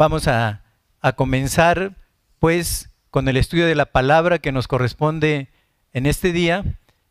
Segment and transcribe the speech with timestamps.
[0.00, 0.62] Vamos a,
[1.16, 1.94] comenzar
[2.38, 5.48] pues con el estudio de la palabra que nos corresponde
[5.92, 6.64] en este día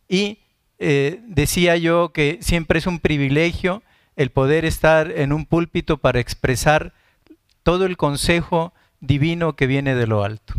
[0.08, 0.40] y
[0.80, 3.84] eh, decía yo que siempre es un privilegio
[4.16, 6.96] el poder estar en un púlpito para expresar
[7.62, 10.56] todo el consejo divino que viene de lo alto.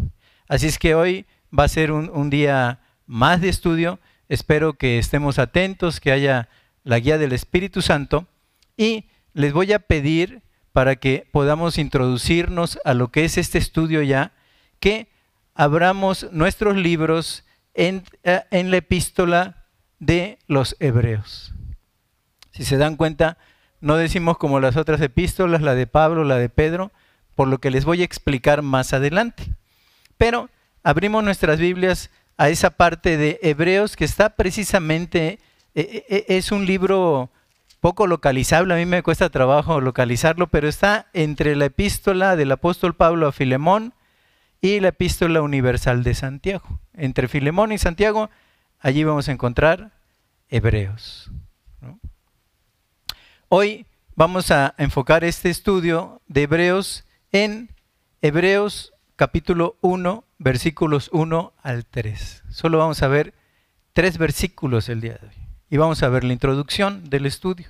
[0.46, 3.98] Así es que hoy va a ser un día más de estudio.
[4.28, 6.48] Espero que estemos atentos, que haya
[6.84, 8.28] la guía del Espíritu Santo
[8.76, 10.42] y les voy a pedir
[10.72, 14.32] para que podamos introducirnos a lo que es este estudio ya,
[14.78, 15.08] que
[15.54, 19.66] abramos nuestros libros en, eh, en la epístola
[19.98, 21.52] de los hebreos.
[22.52, 23.38] Si se dan cuenta,
[23.80, 26.92] no decimos como las otras epístolas, la de Pablo, la de Pedro,
[27.34, 29.54] por lo que les voy a explicar más adelante.
[30.18, 30.50] Pero
[30.82, 35.38] abrimos nuestras Biblias a esa parte de Hebreos que está precisamente,
[35.74, 37.30] eh, eh, es un libro
[37.80, 42.94] poco localizable, a mí me cuesta trabajo localizarlo, pero está entre la epístola del apóstol
[42.94, 43.94] Pablo a Filemón
[44.60, 46.80] y la epístola universal de Santiago.
[46.92, 48.30] Entre Filemón y Santiago,
[48.78, 49.92] allí vamos a encontrar
[50.50, 51.30] Hebreos.
[53.48, 57.70] Hoy vamos a enfocar este estudio de Hebreos en
[58.20, 62.44] Hebreos capítulo 1, versículos 1 al 3.
[62.50, 63.34] Solo vamos a ver
[63.94, 65.39] tres versículos el día de hoy
[65.70, 67.68] y vamos a ver la introducción del estudio.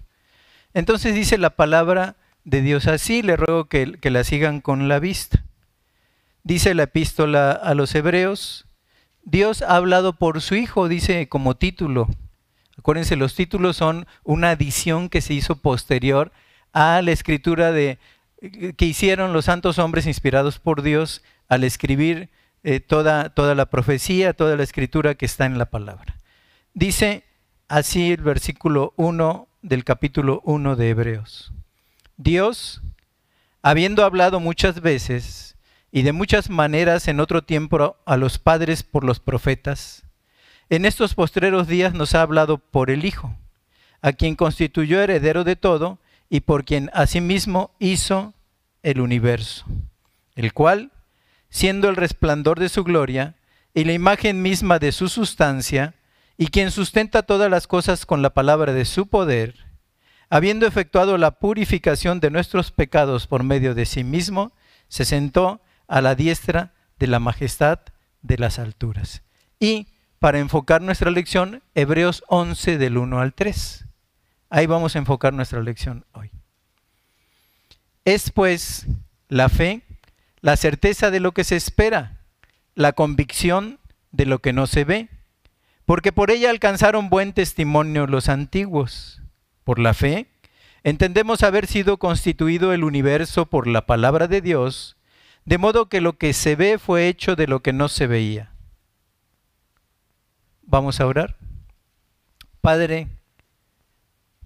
[0.73, 5.45] Entonces dice la palabra de Dios así, le ruego que, la sigan con la vista.
[6.43, 8.67] Dice la epístola a los hebreos,
[9.23, 12.09] Dios ha hablado por su Hijo, dice como título.
[12.79, 16.33] Acuérdense, los títulos son una adición que se hizo posterior
[16.73, 17.99] a la escritura de,
[18.79, 22.31] que hicieron los santos hombres inspirados por Dios al escribir
[22.63, 26.17] eh, toda, toda la profecía, toda la escritura que está en la palabra.
[26.73, 27.25] Dice
[27.71, 31.53] así el versículo 1 del capítulo 1 de Hebreos.
[32.17, 32.83] Dios,
[33.63, 35.57] habiendo hablado muchas veces
[35.93, 40.03] y de muchas maneras en otro tiempo a los padres por los profetas,
[40.69, 43.37] en estos postreros días nos ha hablado por el Hijo,
[44.03, 48.35] a quien constituyó heredero de todo y por quien asimismo hizo
[48.83, 49.65] el universo,
[50.35, 50.91] el cual,
[51.51, 53.37] siendo el resplandor de su gloria
[53.75, 55.95] y la imagen misma de su sustancia,
[56.41, 59.67] y quien sustenta todas las cosas con la palabra de su poder,
[60.31, 64.51] habiendo efectuado la purificación de nuestros pecados por medio de sí mismo,
[64.89, 67.81] se sentó a la diestra de la majestad
[68.23, 69.23] de las alturas.
[69.59, 73.85] Y para enfocar nuestra lección, Hebreos 11 del 1 al 3.
[74.49, 76.31] Ahí vamos a enfocar nuestra lección hoy.
[78.07, 78.87] Es pues
[79.29, 79.83] la fe,
[80.41, 82.23] la certeza de lo que se espera,
[82.75, 83.79] la convicción
[84.11, 85.20] de lo que no se ve
[85.91, 89.21] porque por ella alcanzaron buen testimonio los antiguos.
[89.65, 90.29] Por la fe,
[90.85, 94.97] entendemos haber sido constituido el universo por la palabra de Dios,
[95.45, 98.53] de modo que lo que se ve fue hecho de lo que no se veía.
[100.63, 101.35] Vamos a orar.
[102.61, 103.09] Padre,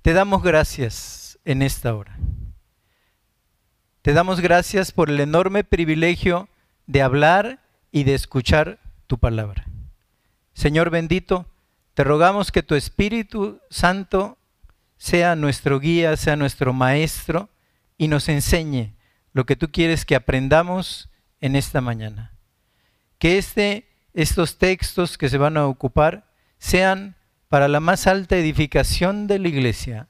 [0.00, 2.16] te damos gracias en esta hora.
[4.00, 6.48] Te damos gracias por el enorme privilegio
[6.86, 7.60] de hablar
[7.92, 9.66] y de escuchar tu palabra.
[10.54, 11.46] Señor bendito,
[11.94, 14.38] te rogamos que tu Espíritu Santo
[14.96, 17.50] sea nuestro guía, sea nuestro maestro
[17.98, 18.94] y nos enseñe
[19.32, 21.10] lo que tú quieres que aprendamos
[21.40, 22.32] en esta mañana.
[23.18, 27.16] Que este, estos textos que se van a ocupar sean
[27.48, 30.08] para la más alta edificación de la iglesia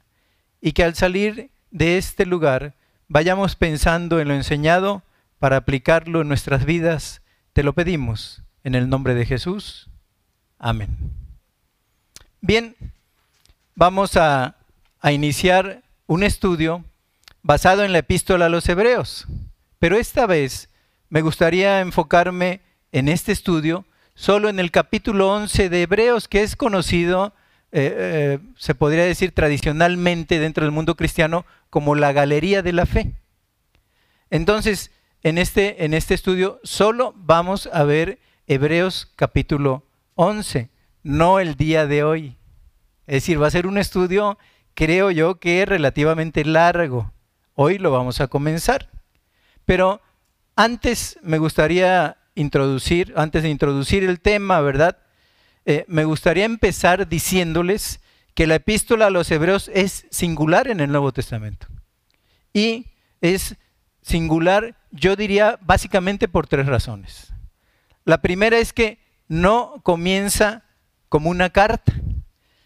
[0.60, 2.77] y que al salir de este lugar
[3.09, 5.03] vayamos pensando en lo enseñado
[5.38, 7.22] para aplicarlo en nuestras vidas.
[7.53, 9.91] Te lo pedimos en el nombre de Jesús.
[10.59, 10.88] Amén.
[12.41, 12.76] Bien,
[13.75, 14.56] vamos a,
[15.03, 16.82] iniciar un estudio
[17.42, 19.26] basado en la epístola a los hebreos,
[19.78, 20.70] pero esta vez
[21.10, 23.84] me gustaría enfocarme en este estudio
[24.15, 27.34] solo en el capítulo 11 de Hebreos, que es conocido,
[27.72, 32.86] eh, eh, se podría decir tradicionalmente dentro del mundo cristiano, como la galería de la
[32.86, 33.12] fe.
[34.30, 34.91] Entonces,
[35.22, 39.84] en este, en este estudio solo vamos a ver Hebreos capítulo
[40.15, 40.71] 11,
[41.03, 42.37] no el día de hoy.
[43.07, 44.39] Es decir, va a ser un estudio,
[44.75, 47.13] creo yo, que es relativamente largo.
[47.55, 48.91] Hoy lo vamos a comenzar.
[49.65, 50.01] Pero
[50.57, 54.99] antes me gustaría introducir, antes de introducir el tema, ¿verdad?
[55.66, 58.01] Eh, me gustaría empezar diciéndoles
[58.34, 61.66] que la epístola a los hebreos es singular en el Nuevo Testamento.
[62.53, 62.87] Y
[63.21, 63.57] es
[64.03, 67.33] singular, yo diría, básicamente por tres razones.
[68.05, 70.65] La primera es que no comienza
[71.09, 71.92] como una carta.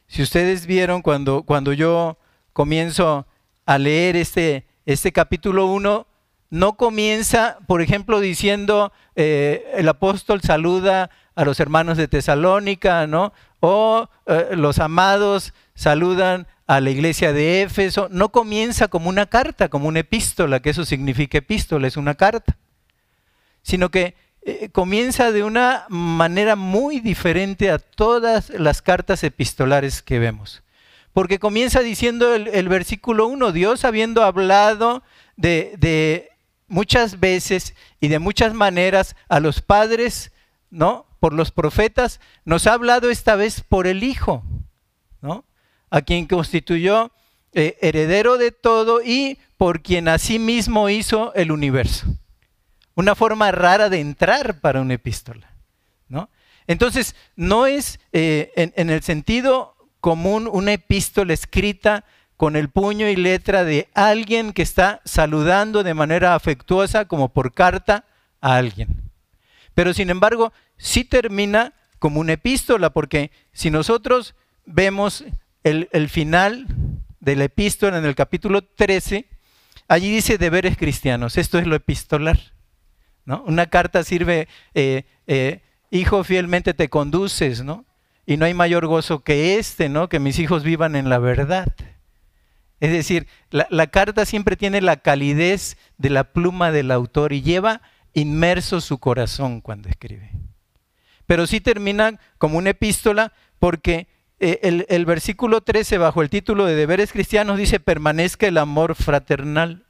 [0.06, 2.18] Si ustedes vieron cuando, cuando yo
[2.52, 3.26] comienzo
[3.66, 6.06] a leer este, este capítulo 1,
[6.50, 13.32] no comienza, por ejemplo, diciendo eh, el apóstol saluda a los hermanos de Tesalónica, ¿no?
[13.60, 18.08] O eh, los amados saludan a la iglesia de Éfeso.
[18.10, 22.56] No comienza como una carta, como una epístola, que eso significa epístola, es una carta,
[23.62, 30.18] sino que eh, comienza de una manera muy diferente a todas las cartas epistolares que
[30.18, 30.62] vemos.
[31.12, 35.02] Porque comienza diciendo el, versículo 1, Dios habiendo hablado
[35.36, 36.30] de,
[36.68, 40.32] muchas veces y de muchas maneras a los padres,
[40.70, 41.06] ¿no?
[41.18, 44.44] Por los profetas, nos ha hablado esta vez por el Hijo,
[45.20, 45.44] ¿no?
[45.90, 47.10] A quien constituyó
[47.52, 52.06] eh, heredero de todo y por quien asimismo hizo el universo
[52.98, 55.52] una forma rara de entrar para una epístola.
[56.08, 56.30] ¿no?
[56.66, 62.04] Entonces, no es eh, en, el sentido común una epístola escrita
[62.36, 67.54] con el puño y letra de alguien que está saludando de manera afectuosa como por
[67.54, 68.04] carta
[68.40, 68.88] a alguien.
[69.74, 74.34] Pero sin embargo, sí termina como una epístola, porque si nosotros
[74.66, 75.24] vemos
[75.62, 76.66] el, el final
[77.20, 79.24] de la epístola en el capítulo 13,
[79.86, 82.57] allí dice deberes cristianos, esto es lo epistolar.
[83.28, 85.60] Una carta sirve, eh, eh,
[85.90, 87.84] hijo, fielmente te conduces, ¿no?
[88.24, 90.08] Y no hay mayor gozo que este, ¿no?
[90.08, 91.74] Que mis hijos vivan en la verdad.
[92.80, 97.82] Es decir, la, carta siempre tiene la calidez de la pluma del autor y lleva
[98.14, 100.30] inmerso su corazón cuando escribe.
[101.26, 104.06] Pero sí termina como una epístola porque
[104.38, 108.94] eh, el, el, versículo 13 bajo el título de deberes cristianos dice, permanezca el amor
[108.94, 109.84] fraternal.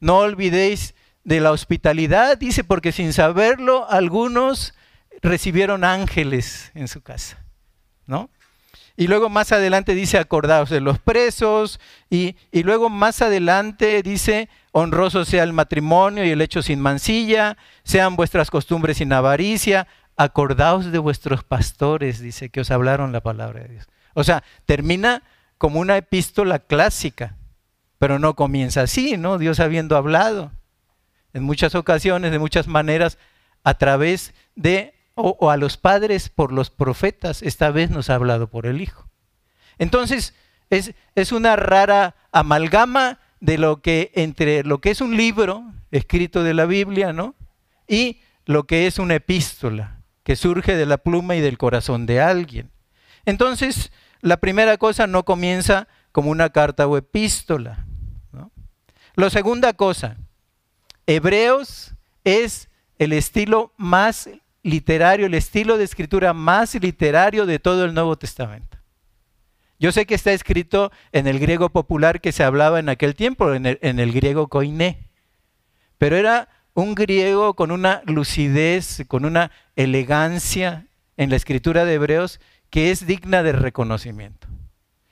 [0.00, 0.94] No olvidéis
[1.28, 4.72] de la hospitalidad, dice, porque sin saberlo algunos
[5.20, 7.44] recibieron ángeles en su casa,
[8.06, 8.30] ¿no?
[8.96, 14.48] Y luego más adelante dice, acordaos de los presos, y, y, luego más adelante dice,
[14.72, 19.86] honroso sea el matrimonio y el hecho sin mancilla, sean vuestras costumbres sin avaricia,
[20.16, 23.86] acordaos de vuestros pastores, dice, que os hablaron la palabra de Dios.
[24.14, 25.22] O sea, termina
[25.58, 27.36] como una epístola clásica,
[27.98, 29.36] pero no comienza así, ¿no?
[29.36, 30.52] Dios habiendo hablado
[31.32, 33.18] en muchas ocasiones, de muchas maneras,
[33.64, 38.48] a través de, o, a los padres por los profetas, esta vez nos ha hablado
[38.48, 39.08] por el Hijo.
[39.78, 40.34] Entonces,
[40.70, 46.42] es, es una rara amalgama de lo que entre lo que es un libro escrito
[46.42, 47.34] de la Biblia, ¿no?
[47.86, 52.20] Y lo que es una epístola que surge de la pluma y del corazón de
[52.20, 52.70] alguien.
[53.24, 57.86] Entonces, la primera cosa no comienza como una carta o epístola.
[58.32, 58.50] ¿no?
[59.14, 60.16] La segunda cosa,
[61.08, 62.68] Hebreos es
[62.98, 64.28] el estilo más
[64.62, 68.76] literario, el estilo de escritura más literario de todo el Nuevo Testamento.
[69.78, 73.54] Yo sé que está escrito en el griego popular que se hablaba en aquel tiempo,
[73.54, 75.08] en el, griego koiné,
[75.96, 82.38] pero era un griego con una lucidez, con una elegancia en la escritura de Hebreos
[82.68, 84.46] que es digna de reconocimiento.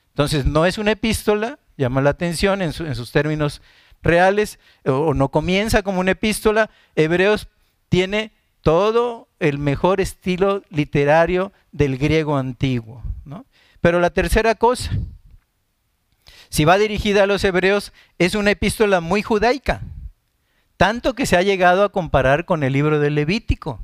[0.09, 3.63] Entonces, no es una epístola, llama la atención en, en sus términos
[4.07, 6.69] reales o no comienza como una epístola.
[6.95, 7.47] Hebreos
[7.89, 8.31] tiene
[8.61, 13.03] todo el mejor estilo literario del griego antiguo.
[13.79, 14.91] Pero la tercera cosa,
[16.49, 19.81] si va dirigida a los hebreos, es una epístola muy judaica,
[20.75, 23.79] tanto que se ha llegado a comparar con el libro del Levítico,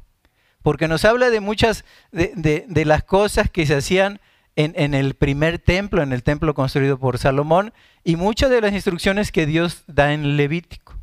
[0.64, 4.20] porque nos habla de muchas de, de las cosas que se hacían
[4.56, 9.32] en, el primer templo, en el templo construido por Salomón, y muchas de las instrucciones
[9.32, 10.96] que Dios da en Levítico.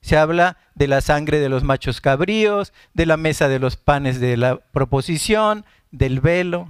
[0.00, 4.20] Se habla de la sangre de los machos cabríos, de la mesa de los panes
[4.20, 6.68] de la proposición, del velo,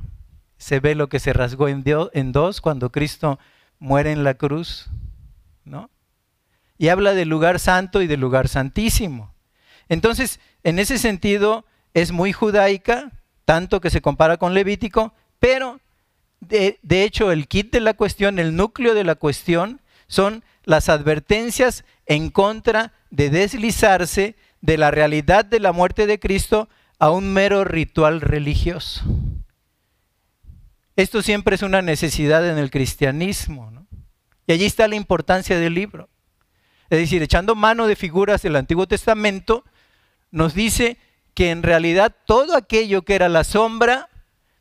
[0.59, 3.39] ese velo que se rasgó en, en dos cuando Cristo
[3.79, 4.91] muere en la cruz,
[5.65, 5.91] ¿no?
[6.79, 9.35] Y habla del lugar santo y del lugar santísimo.
[9.89, 13.13] Entonces, en ese sentido, es muy judaica,
[13.45, 15.81] tanto que se compara con Levítico, pero
[16.41, 21.85] de, hecho, el kit de la cuestión, el núcleo de la cuestión, son las advertencias
[22.07, 26.69] en contra de deslizarse de la realidad de la muerte de Cristo
[26.99, 29.03] a un mero ritual religioso.
[30.97, 33.73] Esto siempre es una necesidad en el cristianismo.
[34.47, 36.09] Y allí está la importancia del libro.
[36.91, 39.65] Es decir, echando mano de figuras del Antiguo Testamento,
[40.31, 40.97] nos dice
[41.35, 44.09] que en realidad todo aquello que era la sombra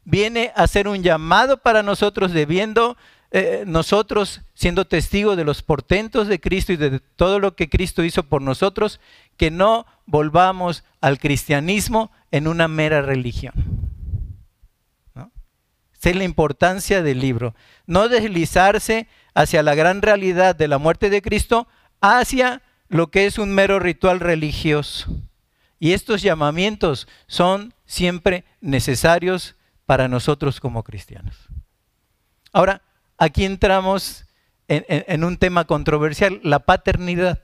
[0.07, 2.95] viene a ser un llamado para nosotros, debiendo
[3.31, 8.05] eh, nosotros, siendo testigos de los portentos de Cristo y de todo lo que Cristo
[8.05, 9.01] hizo por nosotros,
[9.35, 13.53] que no volvamos al cristianismo en una mera religión.
[15.99, 17.53] Esa es la importancia del libro.
[17.85, 21.67] No deslizarse hacia la gran realidad de la muerte de Cristo,
[21.99, 25.13] hacia lo que es un mero ritual religioso.
[25.79, 29.56] Y estos llamamientos son siempre necesarios
[29.87, 31.47] para nosotros como cristianos.
[32.51, 32.83] Ahora,
[33.17, 34.25] aquí entramos
[34.67, 37.39] en, un tema controversial, la paternidad.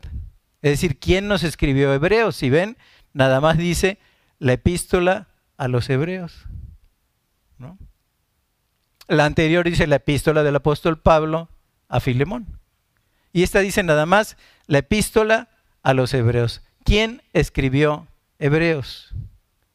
[0.61, 2.35] Es decir, ¿quién nos escribió Hebreos?
[2.35, 2.77] Si ven,
[3.13, 3.97] nada más dice
[4.39, 6.45] la epístola a los Hebreos.
[9.07, 11.49] La anterior dice la epístola del apóstol Pablo
[11.87, 12.59] a Filemón.
[13.31, 15.49] Y esta dice nada más la epístola
[15.81, 16.61] a los Hebreos.
[16.83, 18.07] ¿Quién escribió
[18.37, 19.13] Hebreos?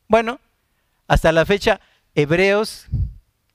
[0.07, 0.41] Bueno,
[1.07, 1.81] hasta la fecha,
[2.19, 2.89] Hebreos,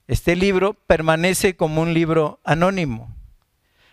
[0.06, 3.14] este libro, permanece como un libro anónimo.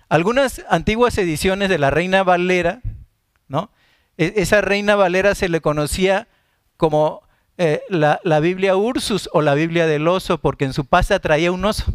[0.07, 2.79] Algunas antiguas ediciones de la Reina Valera,
[3.49, 3.69] ¿no?
[4.17, 6.29] E, esa Reina Valera se le conocía
[6.77, 7.21] como
[7.57, 11.65] eh, la, Biblia Ursus o la Biblia del oso, porque en su pasta traía un
[11.65, 11.93] oso.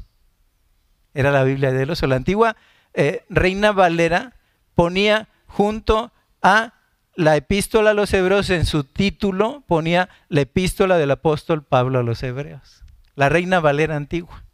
[1.14, 2.06] Era la Biblia del oso.
[2.06, 2.56] La antigua
[2.92, 4.34] eh, Reina Valera
[4.74, 6.74] ponía junto a
[7.16, 12.02] la epístola a los hebreos en su título, ponía la epístola del apóstol Pablo a
[12.02, 12.84] los hebreos.
[13.14, 14.44] La Reina Valera antigua.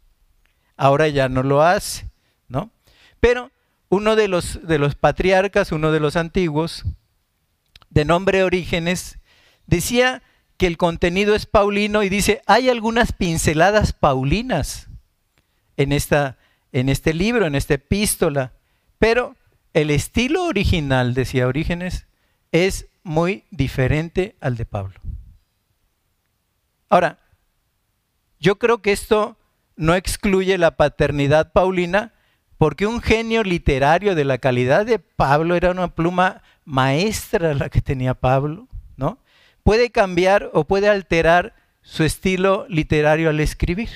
[0.77, 2.09] Ahora ya no lo hace,
[2.47, 2.71] ¿no?
[3.19, 3.51] Pero
[3.89, 6.85] uno de los, de los patriarcas, uno de los antiguos,
[7.89, 9.19] de nombre Orígenes,
[9.67, 10.23] decía
[10.57, 14.87] que el contenido es paulino y dice, hay algunas pinceladas paulinas
[15.77, 16.37] en, esta,
[16.71, 18.53] en este libro, en esta epístola,
[18.99, 19.35] pero
[19.73, 22.07] el estilo original, decía Orígenes,
[22.53, 24.93] es muy diferente al de Pablo.
[26.87, 27.19] Ahora,
[28.39, 29.35] yo creo que esto
[29.75, 32.13] no excluye la paternidad paulina,
[32.57, 37.81] porque un genio literario de la calidad de Pablo era una pluma maestra la que
[37.81, 39.17] tenía Pablo, ¿no?
[39.63, 43.89] puede cambiar o puede alterar su estilo literario al escribir.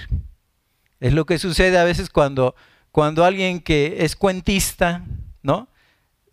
[1.00, 2.56] Es lo que sucede a veces cuando,
[2.92, 5.06] cuando alguien que es cuentista,
[5.44, 5.68] ¿no?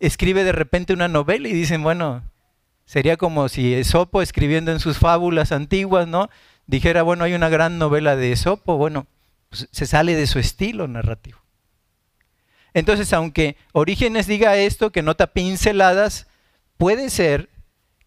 [0.05, 2.23] Escribe de repente una novela y dicen, bueno,
[2.85, 6.29] sería como si Esopo escribiendo en sus fábulas antiguas, ¿no?
[6.67, 9.07] Dijera, bueno, hay una gran novela de Esopo, bueno,
[9.49, 11.39] pues se sale de su estilo narrativo.
[12.75, 16.27] Entonces, aunque Orígenes diga esto, que nota pinceladas,
[16.77, 17.49] puede ser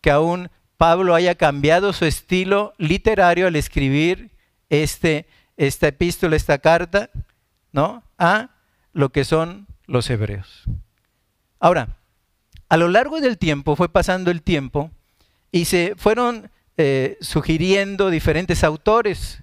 [0.00, 4.30] que aún Pablo haya cambiado su estilo literario al escribir
[4.68, 5.26] este,
[5.56, 7.10] esta epístola, esta carta,
[7.72, 8.04] ¿no?
[8.18, 8.50] A
[8.92, 10.64] lo que son los hebreos.
[11.60, 11.96] Ahora,
[12.68, 14.90] a lo largo del tiempo, fue pasando el tiempo,
[15.50, 19.42] y se fueron eh, sugiriendo diferentes autores.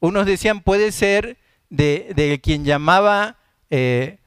[0.00, 1.38] Unos decían, puede ser
[1.70, 3.36] de, quien llamaba
[3.70, 4.18] eh,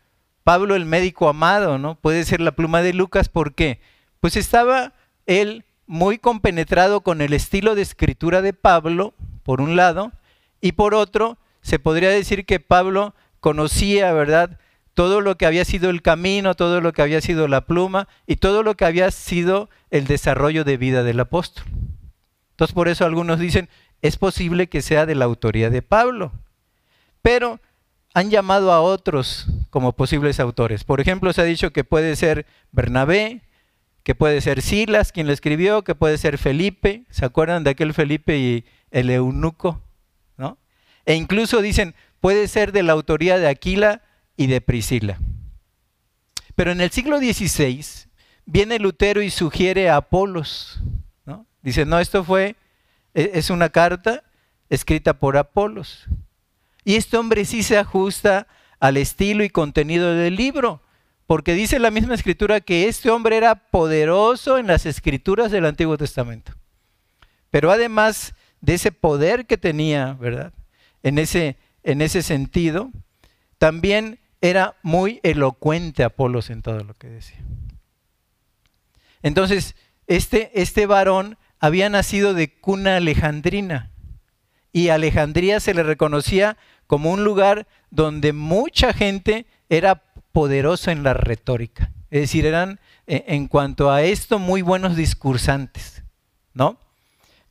[0.43, 1.95] Pablo el médico amado, ¿no?
[1.95, 3.81] Puede ser la pluma de Lucas, ¿por qué?
[4.19, 4.93] Pues estaba
[5.25, 9.13] él muy compenetrado con el estilo de escritura de Pablo,
[9.43, 10.11] por un lado,
[10.61, 14.59] y por otro, se podría decir que Pablo conocía, ¿verdad?,
[14.95, 18.37] todo lo que había sido el camino, todo lo que había sido la pluma y
[18.37, 21.65] todo lo que había sido el desarrollo de vida del apóstol.
[22.51, 23.69] Entonces, por eso algunos dicen,
[24.01, 26.31] es posible que sea de la autoría de Pablo,
[27.21, 27.59] pero
[28.13, 30.85] han llamado a otros como posibles autores.
[30.85, 33.41] Por ejemplo, se ha dicho que puede ser Bernabé,
[34.03, 37.93] que puede ser Silas quien lo escribió, que puede ser Felipe, ¿se acuerdan de aquel
[37.93, 39.81] Felipe y el eunuco?
[40.37, 40.57] ¿no?
[41.05, 44.03] E incluso dicen, puede ser de la autoría de Aquila
[44.37, 45.19] y de Priscila.
[46.55, 47.85] Pero en el siglo XVI
[48.45, 50.79] viene Lutero y sugiere a Apolos.
[51.25, 51.45] ¿no?
[51.61, 52.55] Dice, no, esto fue,
[53.13, 54.23] e, es una carta
[54.69, 56.05] escrita por Apolos.
[56.83, 58.47] Y este hombre sí se ajusta
[58.79, 60.81] al estilo y contenido del libro.
[61.27, 65.97] Porque dice la misma escritura que este hombre era poderoso en las escrituras del Antiguo
[65.97, 66.53] Testamento.
[67.49, 70.53] Pero además de ese poder que tenía, ¿verdad?
[71.01, 72.91] En ese, en ese sentido,
[73.57, 77.39] también era muy elocuente Apolos en todo lo que decía.
[79.23, 79.75] Entonces,
[80.05, 83.91] este, este varón había nacido de cuna alejandrina
[84.71, 91.13] y Alejandría se le reconocía como un lugar donde mucha gente era poderoso en la
[91.13, 91.91] retórica.
[92.11, 96.03] Es decir, eran eh, en cuanto a esto muy buenos discursantes,
[96.53, 96.77] ¿no?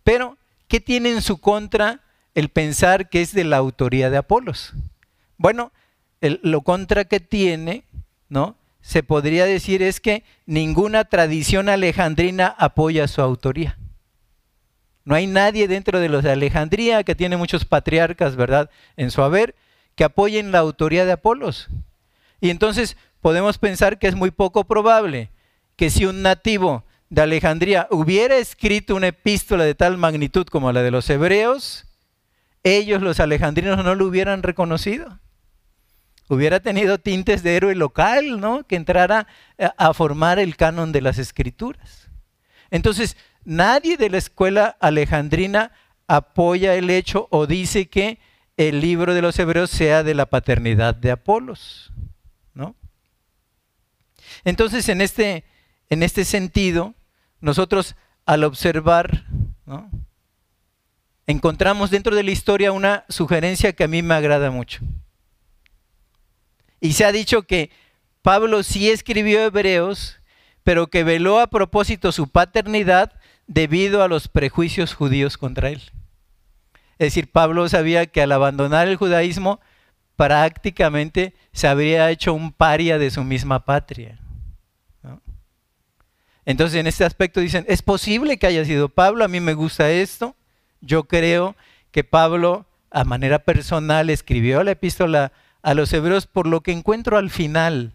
[0.04, 0.36] Pero,
[0.68, 2.02] ¿qué tiene en su contra
[2.34, 4.74] el pensar que es de la autoría de Apolos?
[5.38, 5.72] Bueno,
[6.42, 7.84] lo contra que tiene,
[8.28, 8.56] ¿no?
[8.80, 13.78] Se podría decir es que ninguna tradición alejandrina apoya su autoría.
[15.04, 19.22] No hay nadie dentro de los de Alejandría, que tiene muchos patriarcas, ¿verdad?, en su
[19.22, 19.54] haber,
[19.96, 21.68] que apoyen la autoría de Apolos.
[22.40, 25.30] Y entonces podemos pensar que es muy poco probable
[25.76, 30.82] que si un nativo de Alejandría hubiera escrito una epístola de tal magnitud como la
[30.82, 31.84] de los hebreos,
[32.62, 35.18] ellos, los alejandrinos, no lo hubieran reconocido.
[36.28, 38.66] Hubiera tenido tintes de héroe local, ¿no?
[38.66, 39.26] Que entrara
[39.58, 42.08] a formar el canon de las escrituras.
[42.70, 45.72] Entonces, nadie de la escuela alejandrina
[46.06, 48.18] apoya el hecho o dice que
[48.56, 51.92] el libro de los hebreos sea de la paternidad de Apolos,
[52.54, 52.74] ¿no?
[54.44, 55.44] Entonces, en este,
[55.90, 56.94] en este sentido,
[57.40, 59.24] nosotros al observar,
[61.26, 64.80] encontramos dentro de la historia una sugerencia que a mí me agrada mucho.
[66.84, 67.70] Y se ha dicho que
[68.20, 70.20] Pablo sí escribió Hebreos,
[70.64, 73.14] pero que veló a propósito su paternidad
[73.46, 75.80] debido a los prejuicios judíos contra él.
[76.98, 79.60] Es decir, Pablo sabía que al abandonar el judaísmo
[80.16, 84.18] prácticamente se habría hecho un paria de su misma patria.
[86.44, 89.90] Entonces en este aspecto dicen, es posible que haya sido Pablo, a mí me gusta
[89.90, 90.36] esto,
[90.82, 91.56] yo creo
[91.92, 95.32] que Pablo a manera personal escribió la epístola
[95.64, 97.92] a los hebreos por lo que encuentro al final,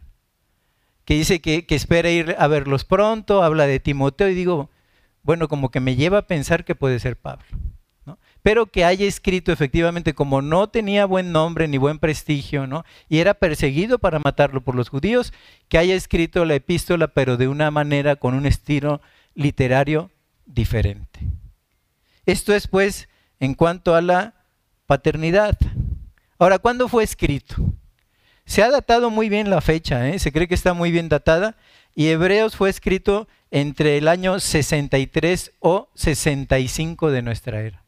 [1.06, 4.70] que dice que, espera ir a verlos pronto, habla de Timoteo y digo,
[5.24, 7.46] bueno, como que me lleva a pensar que puede ser Pablo
[8.42, 12.86] pero que haya escrito efectivamente como no tenía buen nombre ni buen prestigio, ¿no?
[13.08, 15.34] Y era perseguido para matarlo por los judíos,
[15.68, 19.02] que haya escrito la epístola, pero de una manera con un estilo
[19.36, 20.10] literario
[20.46, 21.20] diferente.
[22.26, 23.10] Esto es pues
[23.40, 24.36] en cuanto a la
[24.86, 25.58] paternidad.
[26.42, 27.56] Ahora, ¿cuándo fue escrito?
[28.46, 30.20] Se ha datado muy bien la fecha, ¿eh?
[30.20, 31.58] se cree que está muy bien datada,
[31.94, 37.84] y Hebreos fue escrito entre el año 63 o 65 de nuestra era.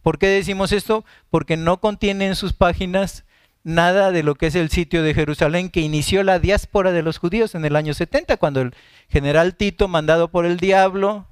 [0.00, 1.04] ¿Por qué decimos esto?
[1.28, 3.24] Porque no contiene en sus páginas
[3.64, 7.18] nada de lo que es el sitio de Jerusalén que inició la diáspora de los
[7.18, 8.76] judíos en el año 70, cuando el
[9.08, 11.26] general Tito, mandado por el diablo,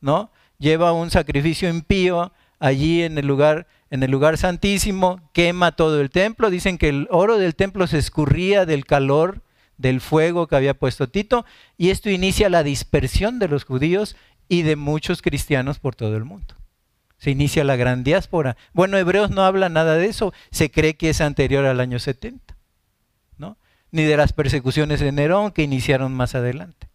[0.00, 0.32] ¿no?
[0.58, 6.08] lleva un sacrificio impío allí en el lugar en el lugar santísimo, quema todo el
[6.08, 9.42] templo, dicen que el oro del templo se escurría del calor
[9.76, 11.44] del fuego que había puesto Tito,
[11.76, 14.16] y esto inicia la dispersión de los judíos
[14.48, 16.56] y de muchos cristianos por todo el mundo
[17.18, 18.56] se inicia la gran diáspora.
[18.72, 22.56] Bueno, Hebreos no habla nada de eso, se cree que es anterior al año 70,
[23.38, 23.58] ¿no?
[23.92, 26.88] Ni de las persecuciones de Nerón que iniciaron más adelante.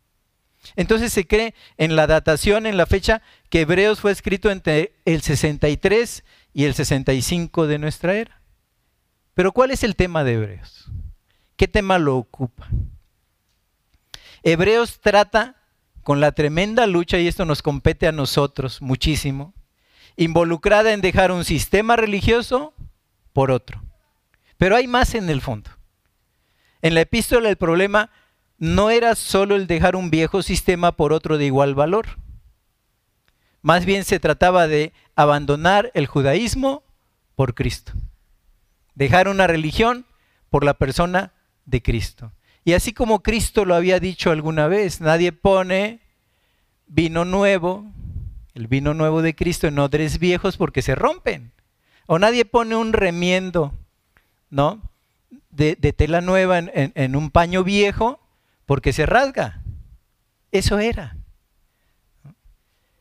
[0.75, 5.21] Entonces se cree en la datación, en la fecha, que Hebreos fue escrito entre el
[5.21, 6.25] 63
[6.57, 8.41] y el 65 de nuestra era.
[9.35, 10.89] Pero ¿cuál es el tema de Hebreos?
[11.55, 12.67] ¿Qué tema lo ocupa?
[14.41, 15.57] Hebreos trata
[16.01, 19.53] con la tremenda lucha, y esto nos compete a nosotros muchísimo,
[20.15, 22.73] involucrada en dejar un sistema religioso
[23.33, 23.83] por otro.
[24.57, 25.69] Pero hay más en el fondo.
[26.81, 28.09] En la epístola el problema
[28.57, 32.17] no era solo el dejar un viejo sistema por otro de igual valor.
[33.61, 36.83] Más bien se trataba de abandonar el judaísmo
[37.35, 37.91] por Cristo.
[38.95, 40.05] Dejar una religión
[40.49, 41.33] por la persona
[41.65, 42.31] de Cristo.
[42.63, 45.99] Y así como Cristo lo había dicho alguna vez, nadie pone
[46.87, 47.85] vino nuevo
[48.57, 51.51] el vino nuevo de Cristo en odres viejos porque se rompen.
[52.07, 53.71] O nadie pone un remiendo,
[54.49, 54.81] ¿no?
[55.51, 58.19] De, tela nueva en, un paño viejo
[58.65, 59.61] porque se rasga.
[60.51, 61.16] Eso era.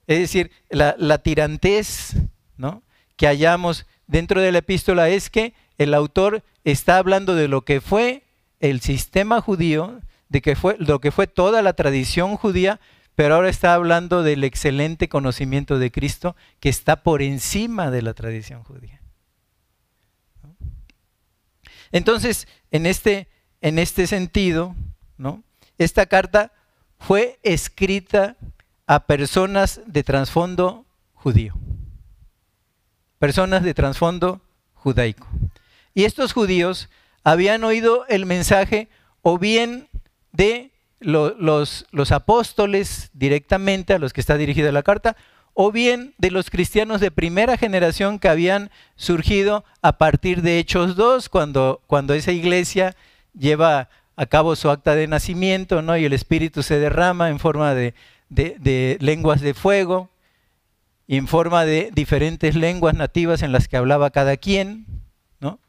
[0.06, 2.16] Es decir, la, tirantez
[2.56, 2.82] ¿no?
[3.16, 7.80] que hallamos dentro de la epístola es que el autor está hablando de lo que
[7.80, 8.24] fue
[8.60, 12.80] el sistema judío, de que fue, lo que fue toda la tradición judía,
[13.14, 18.14] pero ahora está hablando del excelente conocimiento de Cristo que está por encima de la
[18.14, 19.00] tradición judía.
[21.92, 23.28] Entonces, en este,
[23.60, 24.74] en este sentido,
[25.78, 26.52] esta carta
[26.98, 28.36] fue escrita
[28.86, 31.54] a personas de trasfondo judío,
[33.18, 34.40] personas de trasfondo
[34.74, 35.26] judaico.
[35.94, 36.88] Y estos judíos
[37.24, 38.88] habían oído el mensaje
[39.22, 39.88] o bien
[40.32, 40.70] de
[41.00, 45.16] los, los apóstoles directamente a los que está dirigida la carta,
[45.52, 50.96] o bien de los cristianos de primera generación que habían surgido a partir de Hechos
[50.96, 52.94] 2, cuando, cuando esa iglesia
[53.32, 55.96] lleva a cabo su acta de nacimiento, ¿no?
[55.96, 57.94] y el Espíritu se derrama en forma de,
[58.28, 60.10] de lenguas de fuego,
[61.08, 64.86] en forma de diferentes lenguas nativas en las que hablaba cada quien.
[65.40, 65.60] ¿no?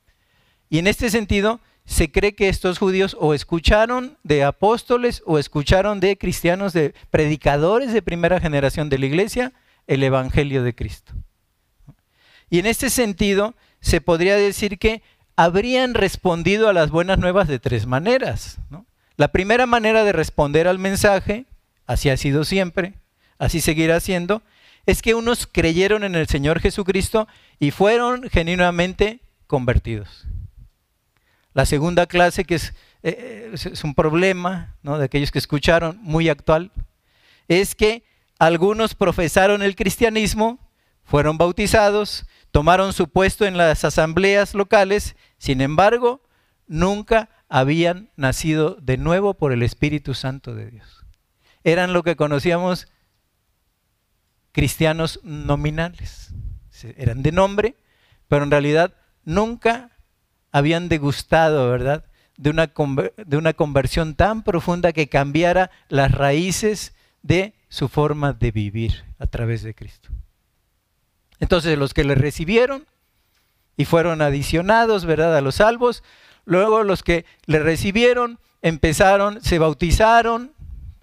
[0.70, 6.00] Y en este sentido, se cree que estos judíos o escucharon de apóstoles o escucharon
[6.00, 9.54] de cristianos, de predicadores de primera generación de la iglesia,
[9.86, 11.14] el Evangelio de Cristo.
[12.50, 15.02] Y en este sentido, se podría decir que
[15.36, 18.58] habrían respondido a las buenas nuevas de tres maneras.
[19.16, 21.46] La primera manera de responder al mensaje,
[21.88, 22.94] así ha sido siempre,
[23.40, 24.44] así seguirá siendo,
[24.86, 27.28] es que unos creyeron en el Señor Jesucristo
[27.60, 30.28] y fueron genuinamente convertidos.
[31.54, 36.72] La segunda clase, que es, eh, un problema de aquellos que escucharon, muy actual,
[37.48, 38.04] es que
[38.38, 40.60] algunos profesaron el cristianismo,
[41.04, 46.22] fueron bautizados, tomaron su puesto en las asambleas locales, sin embargo,
[46.68, 50.97] nunca habían nacido de nuevo por el Espíritu Santo de Dios.
[51.64, 52.88] Eran lo que conocíamos
[54.52, 56.34] cristianos nominales.
[56.98, 57.76] Eran de nombre,
[58.28, 58.94] pero en realidad
[59.24, 59.92] nunca
[60.52, 62.06] habían degustado, ¿verdad?
[62.38, 62.72] De una,
[63.26, 69.28] de una conversión tan profunda que cambiara las raíces de su forma de vivir a
[69.28, 70.10] través de Cristo.
[71.40, 72.86] Entonces los que le recibieron
[73.76, 76.04] y fueron adicionados, ¿verdad?, a los salvos,
[76.46, 80.54] luego los que le recibieron empezaron, se bautizaron,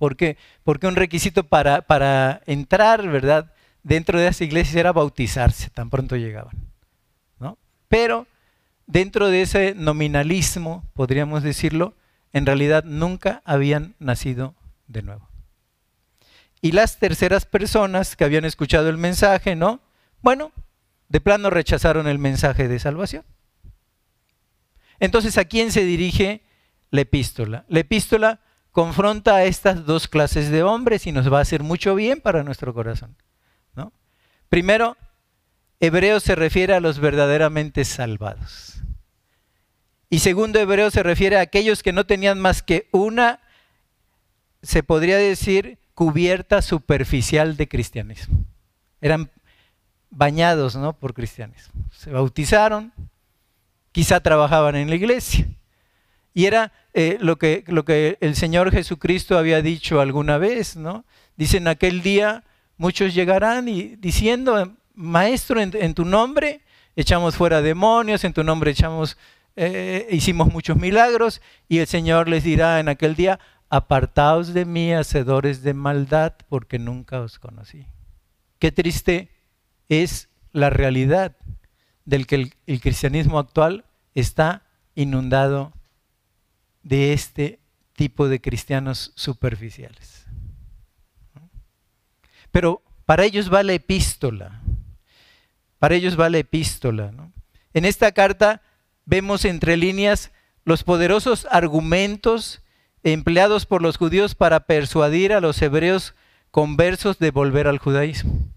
[0.05, 6.15] porque, porque un requisito para, entrar, ¿verdad?, dentro de esa iglesia era bautizarse, tan pronto
[6.15, 6.55] llegaban.
[7.41, 7.57] ¿no?
[7.89, 8.27] Pero
[8.87, 11.95] dentro de ese nominalismo, podríamos decirlo,
[12.35, 14.55] en realidad nunca habían nacido
[14.89, 15.27] de nuevo.
[16.61, 19.81] Y las terceras personas que habían escuchado el mensaje, ¿no?
[20.21, 20.53] Bueno,
[21.09, 23.25] de plano rechazaron el mensaje de salvación.
[25.01, 26.43] Entonces, ¿a quién se dirige
[26.91, 27.65] la epístola?
[27.69, 28.41] La epístola
[28.75, 32.43] confronta a estas dos clases de hombres y nos va a hacer mucho bien para
[32.43, 33.15] nuestro corazón.
[33.77, 33.93] ¿no?
[34.49, 34.97] Primero,
[35.79, 38.83] Hebreo se refiere a los verdaderamente salvados.
[40.11, 43.39] Y segundo, Hebreo se refiere a aquellos que no tenían más que una,
[44.61, 48.45] se podría decir, cubierta superficial de cristianismo.
[49.01, 49.31] Eran
[50.11, 50.95] bañados ¿no?
[50.95, 51.85] por cristianismo.
[51.93, 52.93] Se bautizaron,
[53.93, 55.47] quizá trabajaban en la iglesia.
[56.35, 61.05] Y era eh, lo, que, el Señor Jesucristo había dicho alguna vez, ¿no?
[61.37, 62.45] Dice, en aquel día
[62.77, 66.61] muchos llegarán y diciendo, Maestro, en, tu nombre
[66.97, 69.17] echamos fuera demonios, en tu nombre echamos,
[69.57, 73.39] eh, hicimos muchos milagros, y el Señor les dirá en aquel día,
[73.71, 77.87] apartaos de mí, hacedores de maldad, porque nunca os conocí.
[78.59, 79.31] Qué triste
[79.89, 81.37] es la realidad
[82.05, 84.63] del que el, cristianismo actual está
[84.95, 85.74] inundado
[86.85, 87.59] de este
[87.95, 90.27] tipo de cristianos superficiales.
[92.53, 94.63] Pero para ellos va la epístola.
[95.81, 97.13] Para ellos va la epístola.
[97.73, 98.63] En esta carta
[99.05, 100.31] vemos entre líneas
[100.65, 102.63] los poderosos argumentos
[103.03, 106.15] empleados por los judíos para persuadir a los hebreos
[106.51, 108.49] conversos de volver al judaísmo.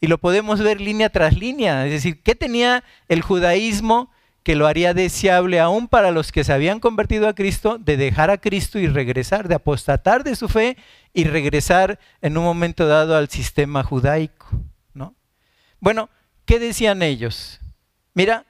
[0.00, 1.86] Y lo podemos ver línea tras línea.
[1.86, 4.10] Es decir, ¿qué tenía el judaísmo
[4.44, 8.30] que lo haría deseable aún para los que se habían convertido a Cristo de dejar
[8.30, 10.76] a Cristo y regresar, de apostatar de su fe
[11.12, 14.46] y regresar en un momento dado al sistema judaico?
[14.92, 15.16] ¿no?
[15.80, 16.10] Bueno,
[16.44, 17.58] ¿qué decían ellos?
[18.12, 18.44] Mira,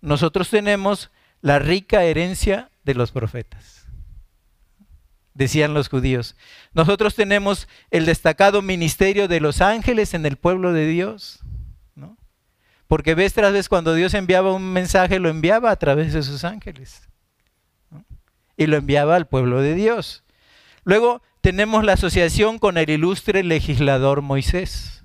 [0.00, 3.78] nosotros tenemos la rica herencia de los profetas
[5.38, 6.34] decían los judíos.
[6.74, 11.38] Nosotros tenemos el destacado ministerio de los ángeles en el pueblo de Dios.
[12.88, 16.42] Porque vez tras vez cuando Dios enviaba un mensaje, lo enviaba a través de sus
[16.42, 17.08] ángeles.
[18.56, 20.24] Y lo enviaba al pueblo de Dios.
[20.84, 25.04] Luego tenemos la asociación con el ilustre legislador Moisés.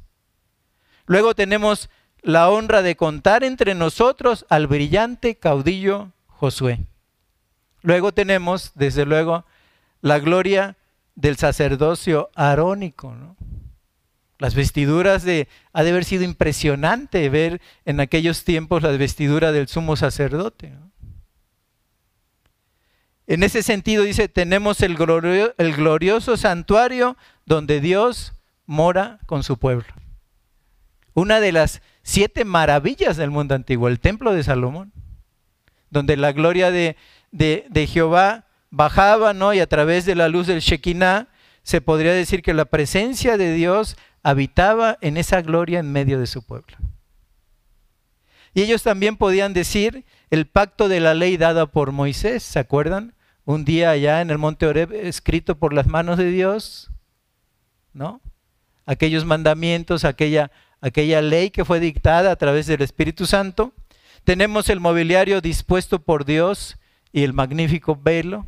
[1.05, 1.89] Luego tenemos
[2.21, 6.79] la honra de contar entre nosotros al brillante caudillo Josué.
[7.81, 9.45] Luego tenemos, desde luego,
[10.01, 10.77] la gloria
[11.15, 13.13] del sacerdocio arónico.
[13.13, 13.35] ¿no?
[14.43, 15.47] Las vestiduras de...
[15.71, 20.73] Ha de haber sido impresionante ver en aquellos tiempos las vestiduras del sumo sacerdote.
[23.25, 24.97] En ese sentido dice, tenemos el,
[25.57, 28.33] el glorioso santuario donde Dios
[28.65, 29.87] mora con su pueblo.
[31.13, 34.91] Una de las siete maravillas del mundo antiguo, el templo de Salomón,
[35.89, 36.97] donde la gloria de,
[37.31, 39.53] de, de Jehová bajaba, ¿no?
[39.53, 41.29] Y a través de la luz del Shekinah
[41.63, 46.27] se podría decir que la presencia de Dios habitaba en esa gloria en medio de
[46.27, 46.77] su pueblo.
[48.53, 53.13] Y ellos también podían decir el pacto de la ley dada por Moisés, ¿se acuerdan?
[53.45, 56.89] Un día allá en el monte Oreb escrito por las manos de Dios,
[57.91, 58.21] ¿no?
[58.85, 63.73] Aquellos mandamientos, aquella, aquella ley que fue dictada a través del Espíritu Santo.
[64.23, 66.77] Tenemos el mobiliario dispuesto por Dios
[67.11, 68.45] y el magnífico velo.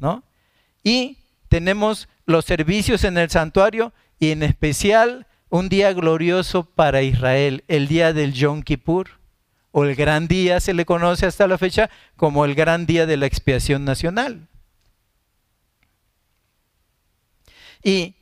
[0.00, 0.24] ¿no?
[0.82, 7.64] Y tenemos los servicios en el santuario y en especial un día glorioso para Israel,
[7.66, 9.18] el día del Yom Kippur,
[9.72, 13.16] o el gran día se le conoce hasta la fecha como el gran día de
[13.16, 14.48] la expiación nacional.
[17.82, 18.14] Y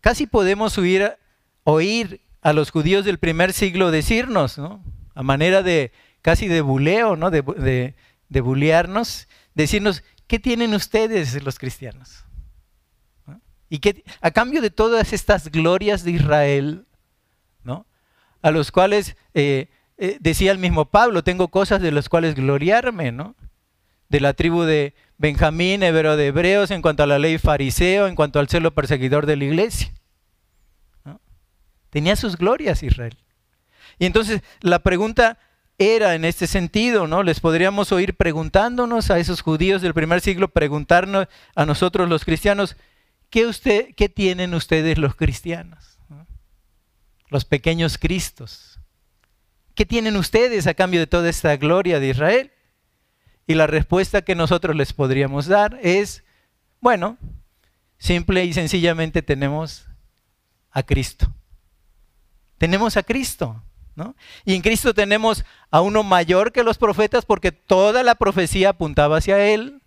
[0.00, 4.82] casi podemos oír, a los judíos del primer siglo decirnos, ¿no?
[5.14, 7.30] a manera de casi de buleo, ¿no?
[7.30, 7.94] de,
[8.28, 12.24] de bullearnos, decirnos, ¿qué tienen ustedes los cristianos?
[13.70, 16.86] Y que a cambio de todas estas glorias de Israel,
[17.64, 17.86] ¿no?
[18.42, 23.12] a los cuales eh, eh, decía el mismo Pablo, tengo cosas de las cuales gloriarme,
[23.12, 23.36] ¿no?
[24.08, 28.16] De la tribu de Benjamín, hebreo de hebreos, en cuanto a la ley fariseo, en
[28.16, 29.92] cuanto al celo perseguidor de la iglesia.
[31.90, 33.16] Tenía sus glorias Israel.
[33.98, 35.38] Y entonces la pregunta
[35.76, 37.22] era en este sentido, ¿no?
[37.22, 42.76] Les podríamos oír preguntándonos a esos judíos del primer siglo, preguntarnos a nosotros los cristianos,
[43.30, 45.98] ¿qué, usted, tienen ustedes los cristianos?
[47.28, 48.80] Los pequeños cristos.
[49.74, 52.52] ¿Qué tienen ustedes a cambio de toda esta gloria de Israel?
[53.46, 56.24] Y la respuesta que nosotros les podríamos dar es,
[56.80, 57.16] bueno,
[57.98, 59.86] simple y sencillamente tenemos
[60.70, 61.32] a Cristo.
[62.58, 63.62] Tenemos a Cristo.
[64.44, 69.18] Y en Cristo tenemos a uno mayor que los profetas porque toda la profecía apuntaba
[69.18, 69.82] hacia Él.